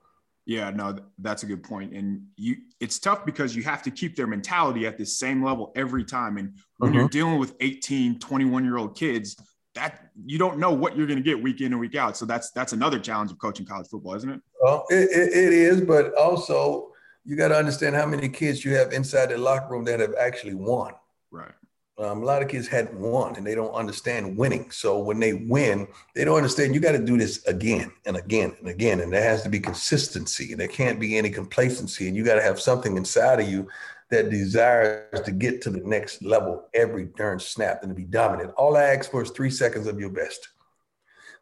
Yeah, 0.46 0.70
no, 0.70 0.96
that's 1.18 1.44
a 1.44 1.46
good 1.48 1.64
point. 1.64 1.94
And 1.94 2.22
you 2.38 2.58
it's 2.80 3.00
tough 3.00 3.26
because 3.26 3.56
you 3.56 3.64
have 3.64 3.82
to 3.84 3.92
keep 3.92 4.16
their 4.16 4.28
mentality 4.28 4.86
at 4.86 4.98
the 4.98 5.06
same 5.06 5.44
level 5.44 5.72
every 5.76 6.04
time. 6.04 6.38
And 6.38 6.54
when 6.78 6.92
mm-hmm. 6.92 7.00
you're 7.00 7.10
dealing 7.10 7.40
with 7.40 7.56
18, 7.62 8.20
21 8.20 8.64
year 8.64 8.78
old 8.78 8.96
kids, 8.96 9.36
that 9.74 10.10
you 10.26 10.38
don't 10.38 10.58
know 10.58 10.72
what 10.72 10.96
you're 10.96 11.08
going 11.08 11.18
to 11.18 11.24
get 11.24 11.42
week 11.42 11.62
in 11.62 11.68
and 11.74 11.80
week 11.80 11.96
out. 11.96 12.16
So 12.16 12.26
that's 12.26 12.52
that's 12.52 12.74
another 12.74 13.00
challenge 13.00 13.32
of 13.32 13.40
coaching 13.40 13.66
college 13.66 13.88
football, 13.88 14.16
isn't 14.16 14.30
it? 14.30 14.42
Well, 14.62 14.86
it, 14.90 15.10
it, 15.12 15.34
it 15.34 15.54
is, 15.54 15.82
but 15.82 16.14
also 16.16 16.92
you 17.26 17.36
got 17.36 17.50
to 17.50 17.58
understand 17.58 17.96
how 17.96 18.06
many 18.06 18.30
kids 18.30 18.64
you 18.64 18.76
have 18.76 18.94
inside 18.94 19.30
the 19.30 19.38
locker 19.38 19.70
room 19.70 19.84
that 19.86 20.00
have 20.00 20.14
actually 20.20 20.54
won. 20.54 20.94
Right. 21.32 21.52
Um, 21.98 22.24
a 22.24 22.26
lot 22.26 22.42
of 22.42 22.50
kids 22.50 22.68
hadn't 22.68 23.00
won 23.00 23.38
and 23.38 23.48
they 23.48 23.56
don't 23.56 23.74
understand 23.74 24.38
winning. 24.38 24.70
So 24.70 25.00
when 25.00 25.18
they 25.20 25.34
win, 25.34 25.88
they 26.14 26.26
don't 26.26 26.36
understand 26.36 26.76
you 26.76 26.82
got 26.82 26.92
to 26.92 27.00
do 27.00 27.18
this 27.18 27.46
again 27.46 27.90
and 28.06 28.18
again 28.18 28.54
and 28.60 28.68
again. 28.68 29.00
And 29.00 29.14
there 29.14 29.24
has 29.24 29.44
to 29.44 29.50
be 29.50 29.62
consistency 29.62 30.52
and 30.52 30.60
there 30.60 30.68
can't 30.68 31.00
be 31.00 31.18
any 31.18 31.30
complacency. 31.30 32.08
And 32.08 32.18
you 32.18 32.26
got 32.26 32.36
to 32.36 32.42
have 32.42 32.60
something 32.60 32.98
inside 32.98 33.40
of 33.40 33.48
you 33.48 33.70
that 34.12 34.30
desires 34.30 35.22
to 35.22 35.32
get 35.32 35.62
to 35.62 35.70
the 35.70 35.80
next 35.80 36.22
level 36.22 36.68
every 36.74 37.06
darn 37.18 37.40
snap 37.40 37.82
and 37.82 37.90
to 37.90 37.96
be 37.96 38.04
dominant. 38.04 38.54
All 38.58 38.76
I 38.76 38.84
ask 38.84 39.10
for 39.10 39.24
is 39.24 39.32
three 39.32 39.50
seconds 39.50 39.88
of 39.88 39.98
your 40.00 40.10
best. 40.10 40.50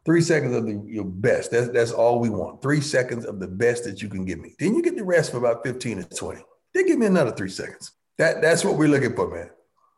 Three 0.04 0.20
seconds 0.20 0.54
of 0.54 0.66
the, 0.66 0.82
your 0.86 1.04
best. 1.04 1.50
That's, 1.50 1.68
that's 1.70 1.92
all 1.92 2.20
we 2.20 2.30
want. 2.30 2.62
Three 2.62 2.80
seconds 2.80 3.24
of 3.24 3.40
the 3.40 3.48
best 3.48 3.84
that 3.84 4.02
you 4.02 4.08
can 4.08 4.24
give 4.24 4.38
me. 4.38 4.54
Then 4.58 4.74
you 4.74 4.82
get 4.82 4.96
the 4.96 5.04
rest 5.04 5.30
for 5.30 5.38
about 5.38 5.64
15 5.64 5.98
to 5.98 6.16
20. 6.16 6.42
Then 6.74 6.86
give 6.86 6.98
me 6.98 7.06
another 7.06 7.32
three 7.32 7.48
seconds. 7.48 7.92
That, 8.18 8.40
that's 8.40 8.64
what 8.64 8.76
we're 8.76 8.88
looking 8.88 9.16
for, 9.16 9.34
man. 9.34 9.50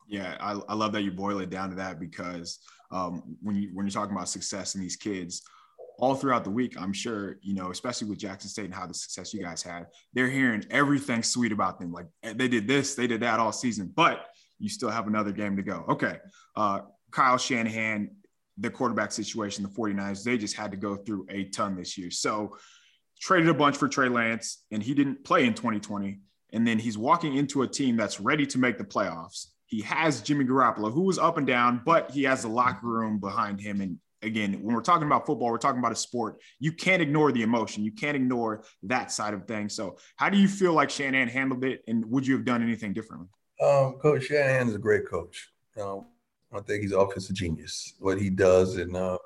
Yeah, 0.08 0.36
I, 0.40 0.60
I 0.68 0.74
love 0.74 0.92
that 0.92 1.02
you 1.02 1.10
boil 1.10 1.40
it 1.40 1.50
down 1.50 1.70
to 1.70 1.76
that 1.76 1.98
because 1.98 2.58
um, 2.90 3.36
when 3.42 3.56
you 3.56 3.70
when 3.72 3.86
you're 3.86 3.92
talking 3.92 4.14
about 4.14 4.28
success 4.28 4.74
in 4.74 4.80
these 4.80 4.96
kids, 4.96 5.42
all 5.98 6.14
throughout 6.14 6.44
the 6.44 6.50
week, 6.50 6.80
I'm 6.80 6.92
sure 6.92 7.38
you 7.42 7.54
know, 7.54 7.70
especially 7.70 8.08
with 8.08 8.18
Jackson 8.18 8.48
State 8.48 8.66
and 8.66 8.74
how 8.74 8.86
the 8.86 8.94
success 8.94 9.34
you 9.34 9.42
guys 9.42 9.62
had, 9.62 9.86
they're 10.12 10.28
hearing 10.28 10.64
everything 10.70 11.22
sweet 11.22 11.52
about 11.52 11.80
them. 11.80 11.92
Like 11.92 12.06
eh, 12.22 12.34
they 12.36 12.48
did 12.48 12.68
this, 12.68 12.94
they 12.94 13.06
did 13.06 13.20
that 13.22 13.40
all 13.40 13.52
season, 13.52 13.92
but 13.94 14.26
you 14.58 14.68
still 14.68 14.90
have 14.90 15.06
another 15.06 15.32
game 15.32 15.56
to 15.56 15.62
go. 15.62 15.84
Okay, 15.88 16.18
uh, 16.54 16.80
Kyle 17.10 17.38
Shanahan, 17.38 18.10
the 18.58 18.70
quarterback 18.70 19.12
situation, 19.12 19.64
the 19.64 19.70
49ers, 19.70 20.22
they 20.22 20.38
just 20.38 20.56
had 20.56 20.70
to 20.70 20.76
go 20.76 20.96
through 20.96 21.26
a 21.30 21.44
ton 21.44 21.76
this 21.76 21.98
year. 21.98 22.10
So 22.10 22.56
traded 23.20 23.48
a 23.48 23.54
bunch 23.54 23.76
for 23.76 23.88
Trey 23.88 24.08
Lance, 24.08 24.64
and 24.70 24.82
he 24.82 24.94
didn't 24.94 25.24
play 25.24 25.46
in 25.46 25.54
2020. 25.54 26.20
And 26.52 26.66
then 26.66 26.78
he's 26.78 26.96
walking 26.96 27.36
into 27.36 27.62
a 27.62 27.68
team 27.68 27.96
that's 27.96 28.20
ready 28.20 28.46
to 28.46 28.58
make 28.58 28.78
the 28.78 28.84
playoffs 28.84 29.46
he 29.66 29.82
has 29.82 30.20
Jimmy 30.20 30.44
Garoppolo, 30.44 30.92
who 30.92 31.02
was 31.02 31.18
up 31.18 31.38
and 31.38 31.46
down, 31.46 31.82
but 31.84 32.10
he 32.10 32.22
has 32.24 32.42
the 32.42 32.48
locker 32.48 32.86
room 32.86 33.18
behind 33.18 33.60
him. 33.60 33.80
And 33.80 33.98
again, 34.22 34.54
when 34.62 34.74
we're 34.74 34.80
talking 34.80 35.06
about 35.06 35.26
football, 35.26 35.50
we're 35.50 35.58
talking 35.58 35.80
about 35.80 35.92
a 35.92 35.96
sport. 35.96 36.40
You 36.58 36.72
can't 36.72 37.02
ignore 37.02 37.32
the 37.32 37.42
emotion. 37.42 37.84
You 37.84 37.92
can't 37.92 38.16
ignore 38.16 38.64
that 38.84 39.10
side 39.10 39.34
of 39.34 39.46
things. 39.46 39.74
So, 39.74 39.98
how 40.16 40.30
do 40.30 40.38
you 40.38 40.48
feel 40.48 40.72
like 40.72 40.90
Shanahan 40.90 41.28
handled 41.28 41.64
it, 41.64 41.82
and 41.88 42.04
would 42.10 42.26
you 42.26 42.34
have 42.34 42.44
done 42.44 42.62
anything 42.62 42.92
differently? 42.92 43.28
Um, 43.60 43.94
coach 43.94 44.24
Shanahan 44.24 44.68
is 44.68 44.74
a 44.74 44.78
great 44.78 45.08
coach. 45.08 45.48
Um, 45.80 46.06
I 46.52 46.60
think 46.60 46.82
he's 46.82 46.92
offensive 46.92 47.36
genius. 47.36 47.94
What 47.98 48.20
he 48.20 48.30
does 48.30 48.76
and 48.76 48.96
uh, 48.96 49.18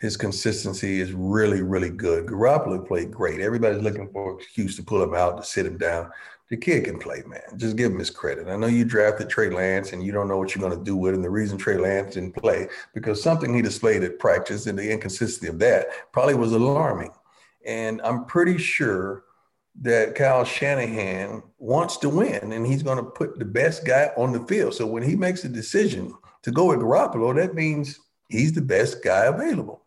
his 0.00 0.16
consistency 0.16 1.00
is 1.00 1.12
really, 1.12 1.62
really 1.62 1.90
good. 1.90 2.26
Garoppolo 2.26 2.86
played 2.86 3.10
great. 3.10 3.40
Everybody's 3.40 3.82
looking 3.82 4.08
for 4.12 4.32
an 4.32 4.38
excuse 4.38 4.76
to 4.76 4.82
pull 4.82 5.02
him 5.02 5.14
out 5.14 5.36
to 5.38 5.44
sit 5.44 5.66
him 5.66 5.76
down 5.76 6.10
the 6.48 6.56
kid 6.56 6.84
can 6.84 6.98
play, 6.98 7.22
man. 7.26 7.42
Just 7.56 7.76
give 7.76 7.92
him 7.92 7.98
his 7.98 8.10
credit. 8.10 8.48
I 8.48 8.56
know 8.56 8.68
you 8.68 8.84
drafted 8.84 9.28
Trey 9.28 9.50
Lance 9.50 9.92
and 9.92 10.02
you 10.02 10.12
don't 10.12 10.28
know 10.28 10.38
what 10.38 10.54
you're 10.54 10.66
going 10.66 10.78
to 10.78 10.84
do 10.84 10.96
with 10.96 11.14
him. 11.14 11.22
The 11.22 11.30
reason 11.30 11.58
Trey 11.58 11.76
Lance 11.76 12.14
didn't 12.14 12.36
play 12.36 12.68
because 12.94 13.22
something 13.22 13.52
he 13.52 13.60
displayed 13.60 14.02
at 14.02 14.18
practice 14.18 14.66
and 14.66 14.78
the 14.78 14.90
inconsistency 14.90 15.48
of 15.48 15.58
that 15.58 16.12
probably 16.12 16.34
was 16.34 16.52
alarming. 16.52 17.10
And 17.66 18.00
I'm 18.02 18.24
pretty 18.24 18.56
sure 18.56 19.24
that 19.82 20.14
Kyle 20.14 20.44
Shanahan 20.44 21.42
wants 21.58 21.98
to 21.98 22.08
win 22.08 22.52
and 22.52 22.66
he's 22.66 22.82
going 22.82 22.98
to 22.98 23.10
put 23.10 23.38
the 23.38 23.44
best 23.44 23.84
guy 23.84 24.10
on 24.16 24.32
the 24.32 24.44
field. 24.46 24.72
So 24.74 24.86
when 24.86 25.02
he 25.02 25.16
makes 25.16 25.44
a 25.44 25.48
decision 25.50 26.14
to 26.42 26.50
go 26.50 26.66
with 26.66 26.78
Garoppolo, 26.78 27.34
that 27.36 27.54
means 27.54 28.00
he's 28.30 28.54
the 28.54 28.62
best 28.62 29.04
guy 29.04 29.26
available. 29.26 29.82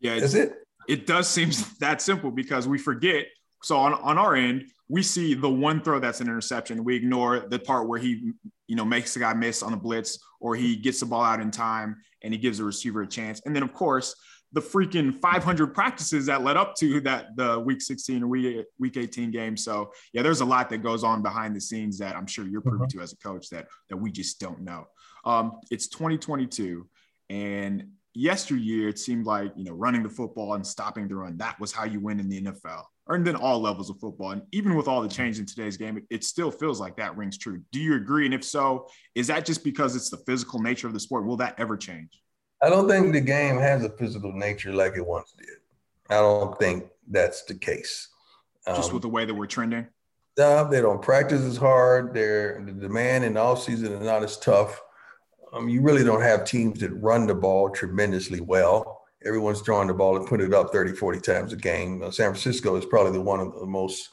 Yeah, 0.00 0.18
that's 0.18 0.34
it. 0.34 0.52
It 0.88 1.06
does 1.06 1.28
seem 1.28 1.50
that 1.80 2.00
simple 2.00 2.30
because 2.30 2.66
we 2.66 2.78
forget. 2.78 3.26
So 3.62 3.76
on, 3.76 3.94
on 3.94 4.18
our 4.18 4.34
end, 4.34 4.66
we 4.88 5.02
see 5.02 5.34
the 5.34 5.50
one 5.50 5.82
throw 5.82 5.98
that's 5.98 6.20
an 6.20 6.28
interception. 6.28 6.84
We 6.84 6.96
ignore 6.96 7.40
the 7.40 7.58
part 7.58 7.88
where 7.88 7.98
he, 7.98 8.32
you 8.66 8.76
know, 8.76 8.84
makes 8.84 9.14
the 9.14 9.20
guy 9.20 9.34
miss 9.34 9.62
on 9.62 9.72
the 9.72 9.76
blitz 9.76 10.18
or 10.40 10.54
he 10.54 10.76
gets 10.76 11.00
the 11.00 11.06
ball 11.06 11.22
out 11.22 11.40
in 11.40 11.50
time 11.50 11.96
and 12.22 12.32
he 12.32 12.38
gives 12.38 12.58
the 12.58 12.64
receiver 12.64 13.02
a 13.02 13.06
chance. 13.06 13.42
And 13.44 13.54
then, 13.54 13.62
of 13.62 13.72
course, 13.72 14.14
the 14.52 14.60
freaking 14.60 15.20
500 15.20 15.74
practices 15.74 16.26
that 16.26 16.42
led 16.42 16.56
up 16.56 16.74
to 16.76 17.00
that 17.02 17.36
the 17.36 17.58
week 17.58 17.82
16 17.82 18.22
or 18.22 18.26
week, 18.28 18.66
week 18.78 18.96
18 18.96 19.30
game. 19.30 19.56
So 19.56 19.92
yeah, 20.12 20.22
there's 20.22 20.40
a 20.40 20.44
lot 20.44 20.70
that 20.70 20.78
goes 20.78 21.04
on 21.04 21.22
behind 21.22 21.54
the 21.54 21.60
scenes 21.60 21.98
that 21.98 22.16
I'm 22.16 22.26
sure 22.26 22.46
you're 22.46 22.62
privy 22.62 22.78
mm-hmm. 22.78 22.98
to 22.98 23.02
as 23.02 23.12
a 23.12 23.16
coach 23.16 23.50
that 23.50 23.66
that 23.90 23.96
we 23.96 24.10
just 24.10 24.40
don't 24.40 24.62
know. 24.62 24.86
Um, 25.24 25.60
it's 25.70 25.88
2022, 25.88 26.88
and 27.28 27.88
yesteryear 28.18 28.88
it 28.88 28.98
seemed 28.98 29.26
like 29.26 29.52
you 29.56 29.64
know 29.64 29.72
running 29.72 30.02
the 30.02 30.08
football 30.08 30.54
and 30.54 30.66
stopping 30.66 31.06
the 31.06 31.14
run 31.14 31.36
that 31.38 31.58
was 31.60 31.72
how 31.72 31.84
you 31.84 32.00
win 32.00 32.18
in 32.18 32.28
the 32.28 32.42
NFL 32.42 32.84
and 33.08 33.26
in 33.26 33.36
all 33.36 33.60
levels 33.60 33.90
of 33.90 33.98
football. 33.98 34.32
And 34.32 34.42
even 34.52 34.74
with 34.74 34.86
all 34.86 35.00
the 35.00 35.08
change 35.08 35.38
in 35.38 35.46
today's 35.46 35.76
game, 35.76 35.96
it, 35.96 36.04
it, 36.10 36.24
still 36.24 36.50
feels 36.50 36.80
like 36.80 36.96
that 36.96 37.16
rings 37.16 37.38
true. 37.38 37.62
Do 37.72 37.80
you 37.80 37.94
agree? 37.94 38.26
And 38.26 38.34
if 38.34 38.44
so, 38.44 38.88
is 39.14 39.26
that 39.28 39.46
just 39.46 39.64
because 39.64 39.96
it's 39.96 40.10
the 40.10 40.18
physical 40.18 40.60
nature 40.60 40.86
of 40.86 40.92
the 40.92 41.00
sport? 41.00 41.24
Will 41.24 41.36
that 41.38 41.54
ever 41.58 41.76
change? 41.76 42.20
I 42.62 42.68
don't 42.68 42.88
think 42.88 43.12
the 43.12 43.20
game 43.20 43.56
has 43.58 43.84
a 43.84 43.90
physical 43.90 44.32
nature 44.32 44.72
like 44.72 44.96
it 44.96 45.06
once 45.06 45.32
did. 45.38 45.48
I 46.10 46.16
don't 46.16 46.58
think 46.58 46.84
that's 47.08 47.44
the 47.44 47.54
case. 47.54 48.08
Just 48.66 48.88
um, 48.88 48.94
with 48.94 49.02
the 49.02 49.08
way 49.08 49.24
that 49.24 49.34
we're 49.34 49.46
trending? 49.46 49.86
Uh, 50.38 50.64
they 50.64 50.80
don't 50.80 51.02
practice 51.02 51.42
as 51.42 51.56
hard. 51.56 52.14
They're, 52.14 52.62
the 52.64 52.72
demand 52.72 53.24
in 53.24 53.34
the 53.34 53.40
offseason 53.40 54.00
is 54.00 54.06
not 54.06 54.22
as 54.22 54.36
tough. 54.38 54.80
Um, 55.52 55.68
you 55.68 55.80
really 55.80 56.04
don't 56.04 56.22
have 56.22 56.44
teams 56.44 56.80
that 56.80 56.90
run 56.90 57.26
the 57.26 57.34
ball 57.34 57.70
tremendously 57.70 58.40
well 58.40 58.98
everyone's 59.24 59.60
throwing 59.60 59.88
the 59.88 59.94
ball 59.94 60.16
and 60.16 60.26
put 60.26 60.40
it 60.40 60.54
up 60.54 60.72
30, 60.72 60.92
40 60.92 61.20
times 61.20 61.52
a 61.52 61.56
game. 61.56 62.02
Uh, 62.02 62.10
San 62.10 62.30
Francisco 62.30 62.76
is 62.76 62.84
probably 62.84 63.12
the 63.12 63.20
one 63.20 63.40
of 63.40 63.58
the 63.58 63.66
most 63.66 64.10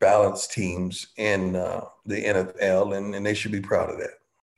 balanced 0.00 0.52
teams 0.52 1.08
in 1.16 1.56
uh, 1.56 1.82
the 2.04 2.22
NFL, 2.24 2.96
and, 2.96 3.14
and 3.14 3.24
they 3.24 3.34
should 3.34 3.52
be 3.52 3.60
proud 3.60 3.90
of 3.90 3.98
that. 3.98 4.10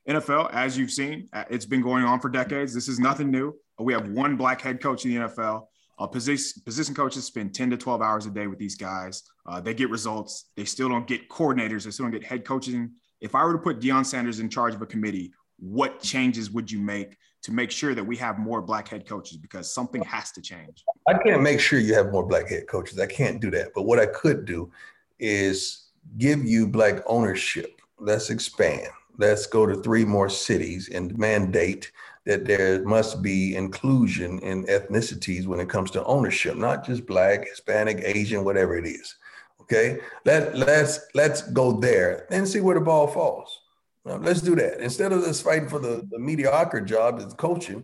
NFL, 0.08 0.52
as 0.52 0.78
you've 0.78 0.90
seen, 0.90 1.28
uh, 1.32 1.44
it's 1.50 1.66
been 1.66 1.82
going 1.82 2.04
on 2.04 2.20
for 2.20 2.28
decades. 2.28 2.72
This 2.72 2.88
is 2.88 2.98
nothing 2.98 3.30
new. 3.30 3.54
We 3.78 3.92
have 3.92 4.08
one 4.08 4.36
black 4.36 4.60
head 4.60 4.80
coach 4.80 5.04
in 5.04 5.14
the 5.14 5.28
NFL. 5.28 5.66
Uh, 5.98 6.06
position, 6.06 6.62
position 6.64 6.94
coaches 6.94 7.24
spend 7.24 7.54
10 7.54 7.70
to 7.70 7.76
12 7.76 8.02
hours 8.02 8.26
a 8.26 8.30
day 8.30 8.46
with 8.46 8.58
these 8.58 8.76
guys. 8.76 9.22
Uh, 9.46 9.60
they 9.60 9.74
get 9.74 9.90
results. 9.90 10.50
They 10.56 10.64
still 10.64 10.88
don't 10.88 11.06
get 11.06 11.28
coordinators. 11.28 11.84
They 11.84 11.90
still 11.90 12.04
don't 12.04 12.12
get 12.12 12.24
head 12.24 12.44
coaching. 12.44 12.92
If 13.20 13.34
I 13.34 13.44
were 13.44 13.54
to 13.54 13.58
put 13.58 13.80
Deion 13.80 14.04
Sanders 14.04 14.40
in 14.40 14.50
charge 14.50 14.74
of 14.74 14.82
a 14.82 14.86
committee, 14.86 15.32
what 15.58 16.00
changes 16.00 16.50
would 16.50 16.70
you 16.70 16.78
make 16.78 17.16
to 17.46 17.52
make 17.52 17.70
sure 17.70 17.94
that 17.94 18.02
we 18.02 18.16
have 18.16 18.38
more 18.38 18.60
black 18.60 18.88
head 18.88 19.06
coaches 19.06 19.36
because 19.36 19.72
something 19.72 20.02
has 20.02 20.32
to 20.32 20.42
change. 20.42 20.84
I 21.08 21.14
can't 21.14 21.42
make 21.42 21.60
sure 21.60 21.78
you 21.78 21.94
have 21.94 22.10
more 22.10 22.26
black 22.26 22.48
head 22.48 22.66
coaches. 22.66 22.98
I 22.98 23.06
can't 23.06 23.40
do 23.40 23.52
that. 23.52 23.68
But 23.72 23.82
what 23.82 24.00
I 24.00 24.06
could 24.06 24.44
do 24.44 24.72
is 25.20 25.90
give 26.18 26.44
you 26.44 26.66
black 26.66 27.02
ownership. 27.06 27.80
Let's 28.00 28.30
expand. 28.30 28.88
Let's 29.16 29.46
go 29.46 29.64
to 29.64 29.76
three 29.76 30.04
more 30.04 30.28
cities 30.28 30.90
and 30.92 31.16
mandate 31.16 31.92
that 32.24 32.44
there 32.44 32.82
must 32.84 33.22
be 33.22 33.54
inclusion 33.54 34.40
in 34.40 34.64
ethnicities 34.66 35.46
when 35.46 35.60
it 35.60 35.68
comes 35.68 35.92
to 35.92 36.04
ownership, 36.04 36.56
not 36.56 36.84
just 36.84 37.06
black, 37.06 37.46
Hispanic, 37.46 38.00
Asian, 38.02 38.42
whatever 38.42 38.76
it 38.76 38.86
is. 38.86 39.14
Okay. 39.60 40.00
Let 40.24 40.58
let's 40.58 40.98
let's 41.14 41.42
go 41.42 41.78
there 41.78 42.26
and 42.32 42.46
see 42.46 42.60
where 42.60 42.74
the 42.74 42.80
ball 42.80 43.06
falls. 43.06 43.60
Now, 44.06 44.18
let's 44.18 44.40
do 44.40 44.54
that. 44.54 44.80
Instead 44.80 45.12
of 45.12 45.22
us 45.24 45.40
fighting 45.40 45.68
for 45.68 45.80
the, 45.80 46.06
the 46.08 46.18
mediocre 46.18 46.80
job 46.80 47.18
as 47.18 47.34
coaching, 47.34 47.82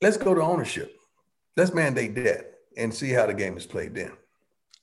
let's 0.00 0.16
go 0.16 0.32
to 0.32 0.40
ownership. 0.40 0.96
Let's 1.56 1.74
mandate 1.74 2.14
that 2.14 2.52
and 2.76 2.94
see 2.94 3.10
how 3.10 3.26
the 3.26 3.34
game 3.34 3.56
is 3.56 3.66
played 3.66 3.96
then. 3.96 4.12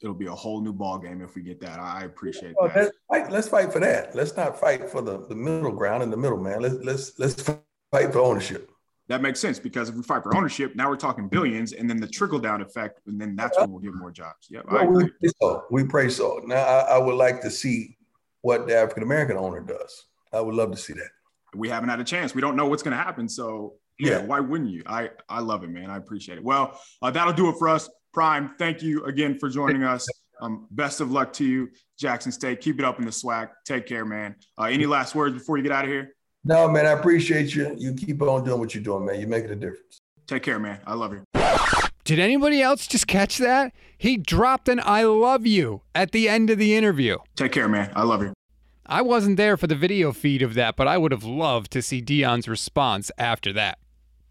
It'll 0.02 0.14
be 0.14 0.26
a 0.26 0.36
whole 0.36 0.62
new 0.62 0.74
ball 0.74 0.98
game 0.98 1.22
if 1.22 1.36
we 1.36 1.42
get 1.42 1.62
that. 1.62 1.80
I 1.80 2.04
appreciate 2.04 2.56
oh, 2.60 2.68
that. 2.68 2.76
Let's 2.76 2.98
fight, 3.08 3.32
let's 3.32 3.48
fight 3.48 3.72
for 3.72 3.80
that. 3.80 4.14
Let's 4.14 4.36
not 4.36 4.60
fight 4.60 4.90
for 4.90 5.02
the, 5.02 5.26
the 5.28 5.36
middle 5.36 5.72
ground 5.72 6.04
and 6.04 6.12
the 6.12 6.18
middle 6.18 6.40
man. 6.40 6.62
Let's 6.62 6.76
let's 6.84 7.20
let's 7.20 7.44
fight 7.92 8.12
for 8.12 8.20
ownership. 8.20 8.72
That 9.08 9.22
makes 9.22 9.40
sense 9.40 9.60
because 9.60 9.90
if 9.90 9.96
we 9.96 10.04
fight 10.04 10.24
for 10.24 10.36
ownership, 10.36 10.76
now 10.76 10.90
we're 10.90 10.96
talking 10.96 11.28
billions, 11.28 11.74
and 11.74 11.90
then 11.90 12.00
the 12.00 12.08
trickle 12.08 12.40
down 12.40 12.62
effect, 12.62 13.02
and 13.06 13.22
then 13.22 13.36
that's 13.36 13.60
when 13.60 13.70
we'll 13.70 13.80
get 13.80 13.94
more 13.94 14.12
jobs. 14.12 14.48
Yeah, 14.50 14.62
well, 14.70 14.88
we 14.88 15.10
pray 15.10 15.30
so. 15.40 15.66
We 15.70 15.84
pray 15.84 16.10
so. 16.10 16.42
Now 16.46 16.64
I, 16.64 16.96
I 16.96 16.98
would 16.98 17.16
like 17.16 17.42
to 17.42 17.52
see 17.52 17.98
what 18.42 18.68
the 18.68 18.76
African 18.76 19.04
American 19.04 19.38
owner 19.38 19.60
does. 19.60 20.08
I 20.34 20.42
would 20.42 20.56
love 20.56 20.72
to 20.72 20.78
see 20.78 20.94
that. 20.94 21.10
We 21.56 21.68
haven't 21.70 21.90
had 21.90 22.00
a 22.00 22.04
chance. 22.04 22.34
We 22.34 22.42
don't 22.42 22.56
know 22.56 22.68
what's 22.68 22.84
going 22.84 22.96
to 22.96 23.04
happen. 23.04 23.28
So 23.28 23.76
Yeah, 24.00 24.12
yeah, 24.12 24.26
why 24.26 24.40
wouldn't 24.40 24.70
you? 24.72 24.84
I 24.86 25.10
I 25.30 25.40
love 25.42 25.64
it, 25.64 25.70
man. 25.70 25.90
I 25.90 25.98
appreciate 25.98 26.38
it. 26.38 26.44
Well, 26.44 26.80
uh, 27.02 27.12
that'll 27.12 27.34
do 27.34 27.50
it 27.50 27.56
for 27.58 27.68
us. 27.68 27.90
Prime, 28.14 28.56
thank 28.58 28.82
you 28.82 29.04
again 29.06 29.38
for 29.40 29.50
joining 29.50 29.84
us. 29.84 30.08
Um, 30.42 30.68
best 30.72 31.02
of 31.02 31.12
luck 31.12 31.34
to 31.34 31.46
you, 31.46 31.70
Jackson 32.00 32.32
State. 32.32 32.62
Keep 32.62 32.80
it 32.80 32.86
up 32.86 33.00
in 33.00 33.06
the 33.06 33.12
swag. 33.12 33.50
Take 33.66 33.86
care, 33.86 34.06
man. 34.06 34.36
Uh, 34.58 34.64
any 34.64 34.86
last 34.86 35.14
words 35.14 35.36
before 35.36 35.58
you 35.58 35.64
get 35.64 35.72
out 35.72 35.86
of 35.86 35.92
here? 35.92 36.16
No, 36.44 36.68
man. 36.68 36.88
I 36.88 36.92
appreciate 36.92 37.54
you. 37.54 37.76
You 37.78 37.94
keep 37.94 38.22
on 38.22 38.44
doing 38.44 38.60
what 38.60 38.74
you're 38.74 38.84
doing, 38.84 39.06
man. 39.06 39.20
You're 39.20 39.30
making 39.30 39.52
a 39.52 39.56
difference. 39.56 40.00
Take 40.26 40.44
care, 40.44 40.58
man. 40.60 40.80
I 40.88 40.96
love 40.96 41.14
you. 41.14 41.24
Did 42.04 42.18
anybody 42.18 42.62
else 42.62 42.88
just 42.88 43.06
catch 43.06 43.38
that? 43.38 43.74
He 43.98 44.18
dropped 44.18 44.68
an 44.68 44.82
I 44.84 45.04
love 45.04 45.46
you 45.46 45.82
at 45.94 46.12
the 46.12 46.28
end 46.28 46.50
of 46.50 46.58
the 46.58 46.76
interview. 46.76 47.18
Take 47.36 47.52
care, 47.52 47.68
man. 47.70 47.92
I 47.96 48.04
love 48.04 48.24
you. 48.24 48.34
I 48.92 49.02
wasn't 49.02 49.38
there 49.38 49.56
for 49.56 49.68
the 49.68 49.76
video 49.76 50.12
feed 50.12 50.42
of 50.42 50.54
that, 50.56 50.76
but 50.76 50.86
I 50.86 50.98
would 50.98 51.14
have 51.14 51.24
loved 51.24 51.72
to 51.72 51.82
see 51.82 52.02
Deion's 52.02 52.50
response 52.50 53.10
after 53.18 53.54
that. 53.54 53.80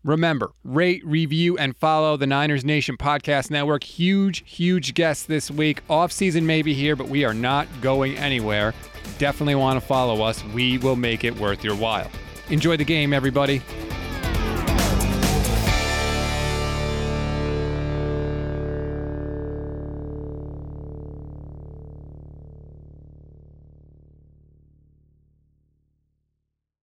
Remember, 0.04 0.52
rate, 0.62 1.02
review, 1.02 1.56
and 1.56 1.74
follow 1.74 2.18
the 2.18 2.26
Niners 2.26 2.62
Nation 2.62 2.98
Podcast 2.98 3.50
Network. 3.50 3.82
Huge, 3.82 4.42
huge 4.46 4.92
guests 4.92 5.24
this 5.24 5.50
week. 5.50 5.80
Off 5.88 6.12
season 6.12 6.44
may 6.44 6.60
be 6.60 6.74
here, 6.74 6.94
but 6.94 7.08
we 7.08 7.24
are 7.24 7.32
not 7.32 7.68
going 7.80 8.18
anywhere. 8.18 8.74
Definitely 9.16 9.54
want 9.54 9.80
to 9.80 9.86
follow 9.86 10.20
us. 10.20 10.44
We 10.52 10.76
will 10.76 10.96
make 10.96 11.24
it 11.24 11.34
worth 11.36 11.64
your 11.64 11.74
while. 11.74 12.10
Enjoy 12.50 12.76
the 12.76 12.84
game, 12.84 13.14
everybody. 13.14 13.62